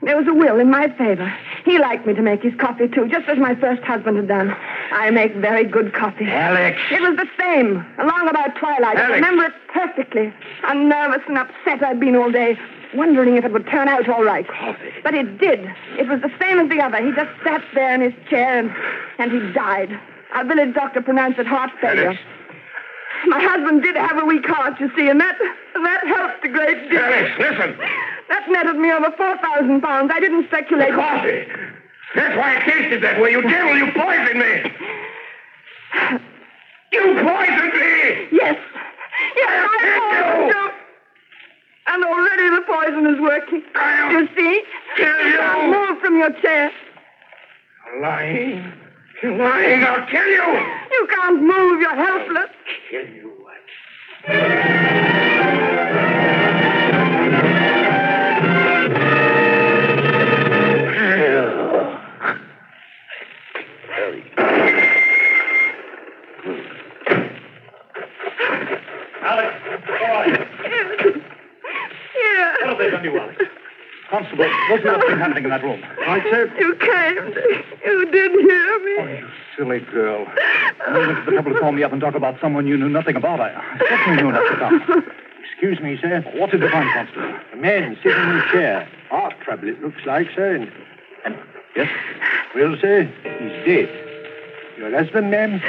There 0.03 0.17
was 0.17 0.27
a 0.27 0.35
will 0.35 0.59
in 0.59 0.69
my 0.69 0.89
favor. 0.99 1.33
He 1.65 1.79
liked 1.79 2.07
me 2.09 2.15
to 2.15 2.23
make 2.23 2.43
his 2.43 2.55
coffee, 2.57 2.89
too, 2.89 3.07
just 3.09 3.29
as 3.29 3.39
my 3.39 3.55
first 3.55 3.83
husband 3.83 4.17
had 4.17 4.27
done. 4.27 4.51
I 4.91 5.11
make 5.11 5.33
very 5.37 5.65
good 5.65 5.95
coffee. 5.95 6.27
Alex! 6.29 6.77
It 6.91 7.01
was 7.01 7.17
the 7.17 7.29
same, 7.39 7.87
along 7.99 8.29
about 8.29 8.57
twilight. 8.57 8.97
Alex. 8.97 9.13
I 9.13 9.15
remember 9.15 9.45
it 9.45 9.53
perfectly. 9.73 10.35
How 10.63 10.73
nervous 10.73 11.23
and 11.29 11.39
upset 11.39 11.85
I'd 11.85 12.01
been 12.01 12.17
all 12.17 12.33
day, 12.33 12.59
wondering 12.95 13.37
if 13.37 13.45
it 13.45 13.53
would 13.53 13.69
turn 13.69 13.87
out 13.87 14.09
all 14.09 14.25
right. 14.25 14.47
Coffee. 14.49 14.91
But 15.05 15.15
it 15.15 15.39
did. 15.39 15.61
It 15.97 16.09
was 16.09 16.21
the 16.21 16.33
same 16.41 16.59
as 16.59 16.69
the 16.69 16.81
other. 16.81 17.01
He 17.01 17.13
just 17.13 17.31
sat 17.45 17.63
there 17.73 17.95
in 17.95 18.01
his 18.01 18.15
chair 18.29 18.59
and, 18.59 18.75
and 19.19 19.31
he 19.31 19.53
died. 19.53 19.97
Our 20.35 20.45
village 20.45 20.75
doctor 20.75 21.01
pronounced 21.01 21.39
it 21.39 21.47
heart 21.47 21.71
failure. 21.81 22.07
Alex! 22.07 22.21
My 23.27 23.41
husband 23.41 23.83
did 23.83 23.97
have 23.97 24.19
a 24.19 24.25
weak 24.25 24.45
heart, 24.47 24.81
you 24.81 24.91
see, 24.97 25.09
and 25.09 25.21
that 25.21 25.39
that 25.39 26.07
helped 26.07 26.45
a 26.45 26.49
great 26.49 26.91
deal. 26.91 27.01
Alex, 27.01 27.31
listen! 27.39 27.77
That 28.29 28.49
netted 28.49 28.77
me 28.77 28.91
over 28.93 29.11
four 29.17 29.37
thousand 29.39 29.81
pounds. 29.81 30.11
I 30.13 30.21
didn't 30.21 30.47
speculate. 30.49 30.95
Coffee! 30.95 31.47
That's 32.15 32.37
why 32.37 32.57
it 32.57 32.65
tasted 32.71 33.03
that 33.03 33.21
way. 33.21 33.31
You 33.31 33.43
devil, 33.43 33.77
you 33.77 33.91
poisoned 33.93 34.39
me! 34.39 34.73
You 36.93 37.03
poisoned 37.25 37.73
me! 37.75 38.29
Yes. 38.33 38.59
Yes, 39.37 39.69
I 39.71 39.77
poisoned 40.03 40.49
you. 40.53 40.71
And 41.89 42.05
already 42.05 42.49
the 42.57 42.63
poison 42.67 43.07
is 43.15 43.21
working. 43.21 43.63
I'll 43.75 44.13
You 44.13 44.29
see? 44.37 44.63
kill 44.97 45.27
You 45.27 45.37
can't 45.39 45.71
move 45.71 45.99
from 46.01 46.17
your 46.19 46.31
chair. 46.43 46.71
Lying. 48.01 48.73
You're 49.23 49.37
lying. 49.37 49.85
I'll 49.85 50.07
kill 50.07 50.27
you. 50.27 50.61
You 50.93 51.09
can't 51.15 51.43
move. 51.43 51.81
You're 51.81 51.95
helpless. 51.97 52.51
Kill 52.91 53.07
you. 53.09 53.33
Alex, 69.25 69.55
all 69.89 70.09
right. 70.09 70.49
Yeah. 72.15 72.57
What 72.61 72.69
have 72.69 72.79
they 72.79 72.91
done 72.91 73.03
to 73.03 73.11
you, 73.11 73.19
Alex? 73.19 73.52
Constable, 74.13 74.45
go 74.69 74.77
see 74.77 74.85
what's 74.85 75.07
been 75.09 75.19
happening 75.19 75.45
in 75.45 75.51
that 75.51 75.63
room. 75.65 75.81
Right, 76.07 76.23
sir? 76.31 76.53
You 76.59 76.75
came. 76.77 77.17
You 77.85 78.05
didn't 78.13 78.41
hear 78.41 78.79
me. 78.85 78.97
Oh, 79.01 79.07
you 79.19 79.29
silly 79.57 79.81
girl. 79.81 80.21
You 80.89 80.95
went 80.99 81.19
to 81.19 81.25
the 81.25 81.31
trouble 81.33 81.55
to 81.55 81.59
call 81.59 81.73
me 81.73 81.83
up 81.83 81.93
and 81.93 82.01
talk 82.01 82.15
about 82.15 82.39
someone 82.39 82.67
you 82.67 82.77
knew 82.77 82.91
nothing 82.91 83.17
about. 83.17 83.41
I 83.41 83.55
I 83.55 83.79
certainly 83.89 84.23
knew 84.23 84.31
nothing 84.33 84.57
about. 84.57 84.87
come. 84.87 85.11
Excuse 85.51 85.81
me, 85.81 85.97
sir. 86.01 86.21
What 86.35 86.51
did 86.51 86.61
you 86.61 86.69
find, 86.69 86.91
Constable? 86.93 87.39
A 87.55 87.57
man 87.57 87.97
sitting 88.03 88.19
in 88.23 88.37
a 88.37 88.49
chair. 88.53 88.89
Heart 89.09 89.35
trouble, 89.43 89.69
it 89.69 89.81
looks 89.83 90.05
like, 90.05 90.29
sir. 90.37 90.57
And, 90.57 90.71
and 91.25 91.37
Yes? 91.75 91.89
well, 92.55 92.77
sir, 92.83 93.05
he's 93.23 93.65
dead. 93.67 93.89
Your 94.77 94.91
husband, 94.91 95.31
ma'am? 95.31 95.63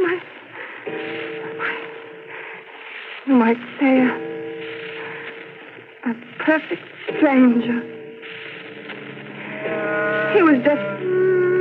My. 0.00 0.22
You 3.26 3.34
might 3.34 3.58
say 3.78 3.98
a. 4.00 4.28
a 4.28 4.31
perfect 6.44 6.82
stranger. 7.16 7.80
He 10.34 10.42
was 10.42 10.58
just. 10.64 10.86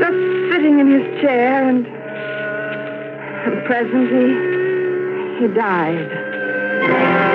just 0.02 0.52
sitting 0.52 0.80
in 0.80 0.88
his 0.92 1.22
chair 1.22 1.70
and. 1.70 1.86
and 3.46 3.66
presently. 3.66 4.32
he 5.40 5.54
died. 5.54 7.31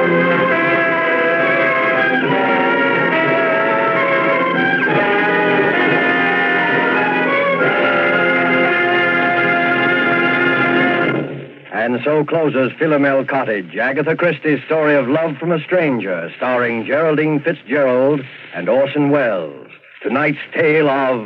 And 11.87 12.01
so 12.03 12.25
closes 12.25 12.73
Philomel 12.81 13.29
Cottage, 13.29 13.77
Agatha 13.77 14.17
Christie's 14.17 14.59
story 14.65 14.97
of 14.97 15.07
love 15.07 15.37
from 15.37 15.53
a 15.53 15.63
stranger, 15.63 16.33
starring 16.37 16.85
Geraldine 16.85 17.39
Fitzgerald 17.39 18.23
and 18.55 18.69
Orson 18.69 19.11
Welles. 19.11 19.71
Tonight's 20.03 20.41
tale 20.53 20.89
of 20.91 21.23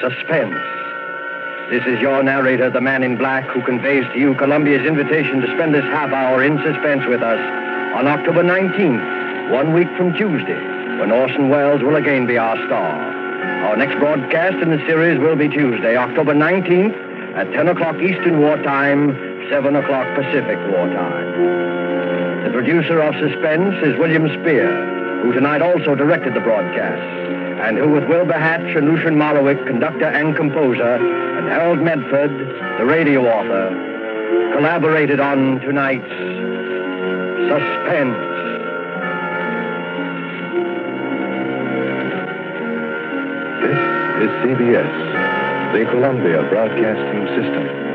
suspense. 0.00 0.58
This 1.70 1.86
is 1.86 2.00
your 2.00 2.24
narrator, 2.24 2.70
the 2.70 2.80
man 2.80 3.04
in 3.04 3.16
black, 3.18 3.44
who 3.50 3.62
conveys 3.62 4.02
to 4.14 4.18
you 4.18 4.34
Columbia's 4.34 4.84
invitation 4.84 5.42
to 5.42 5.46
spend 5.54 5.72
this 5.76 5.84
half 5.84 6.10
hour 6.10 6.42
in 6.42 6.58
suspense 6.64 7.06
with 7.06 7.22
us 7.22 7.38
on 7.94 8.08
October 8.08 8.42
19th, 8.42 9.52
one 9.52 9.74
week 9.74 9.88
from 9.96 10.12
Tuesday, 10.14 10.60
when 10.98 11.12
Orson 11.12 11.50
Welles 11.50 11.84
will 11.84 11.94
again 11.94 12.26
be 12.26 12.36
our 12.36 12.56
star. 12.66 12.98
Our 13.68 13.76
next 13.76 13.96
broadcast 14.00 14.56
in 14.56 14.70
the 14.70 14.84
series 14.88 15.20
will 15.20 15.36
be 15.36 15.48
Tuesday, 15.48 15.96
October 15.96 16.34
19th 16.34 17.06
at 17.36 17.52
10 17.52 17.68
o'clock 17.68 17.94
Eastern 18.02 18.40
Wartime, 18.40 19.27
7 19.50 19.76
o'clock 19.76 20.06
Pacific 20.14 20.58
Wartime. 20.68 22.44
The 22.44 22.50
producer 22.52 23.00
of 23.00 23.14
Suspense 23.14 23.74
is 23.82 23.98
William 23.98 24.28
Spier, 24.28 25.22
who 25.22 25.32
tonight 25.32 25.62
also 25.62 25.94
directed 25.94 26.34
the 26.34 26.40
broadcast, 26.40 27.00
and 27.64 27.78
who, 27.78 27.88
with 27.88 28.04
Wilbur 28.08 28.38
Hatch 28.38 28.76
and 28.76 28.86
Lucien 28.86 29.16
Moraweck, 29.16 29.66
conductor 29.66 30.04
and 30.04 30.36
composer, 30.36 30.96
and 31.38 31.48
Harold 31.48 31.80
Medford, 31.80 32.30
the 32.78 32.84
radio 32.84 33.24
author, 33.24 33.70
collaborated 34.54 35.18
on 35.18 35.60
tonight's 35.60 36.04
Suspense. 37.48 38.18
This 43.64 43.80
is 44.24 44.30
CBS, 44.44 45.72
the 45.72 45.90
Columbia 45.90 46.42
Broadcasting 46.50 47.26
System. 47.28 47.87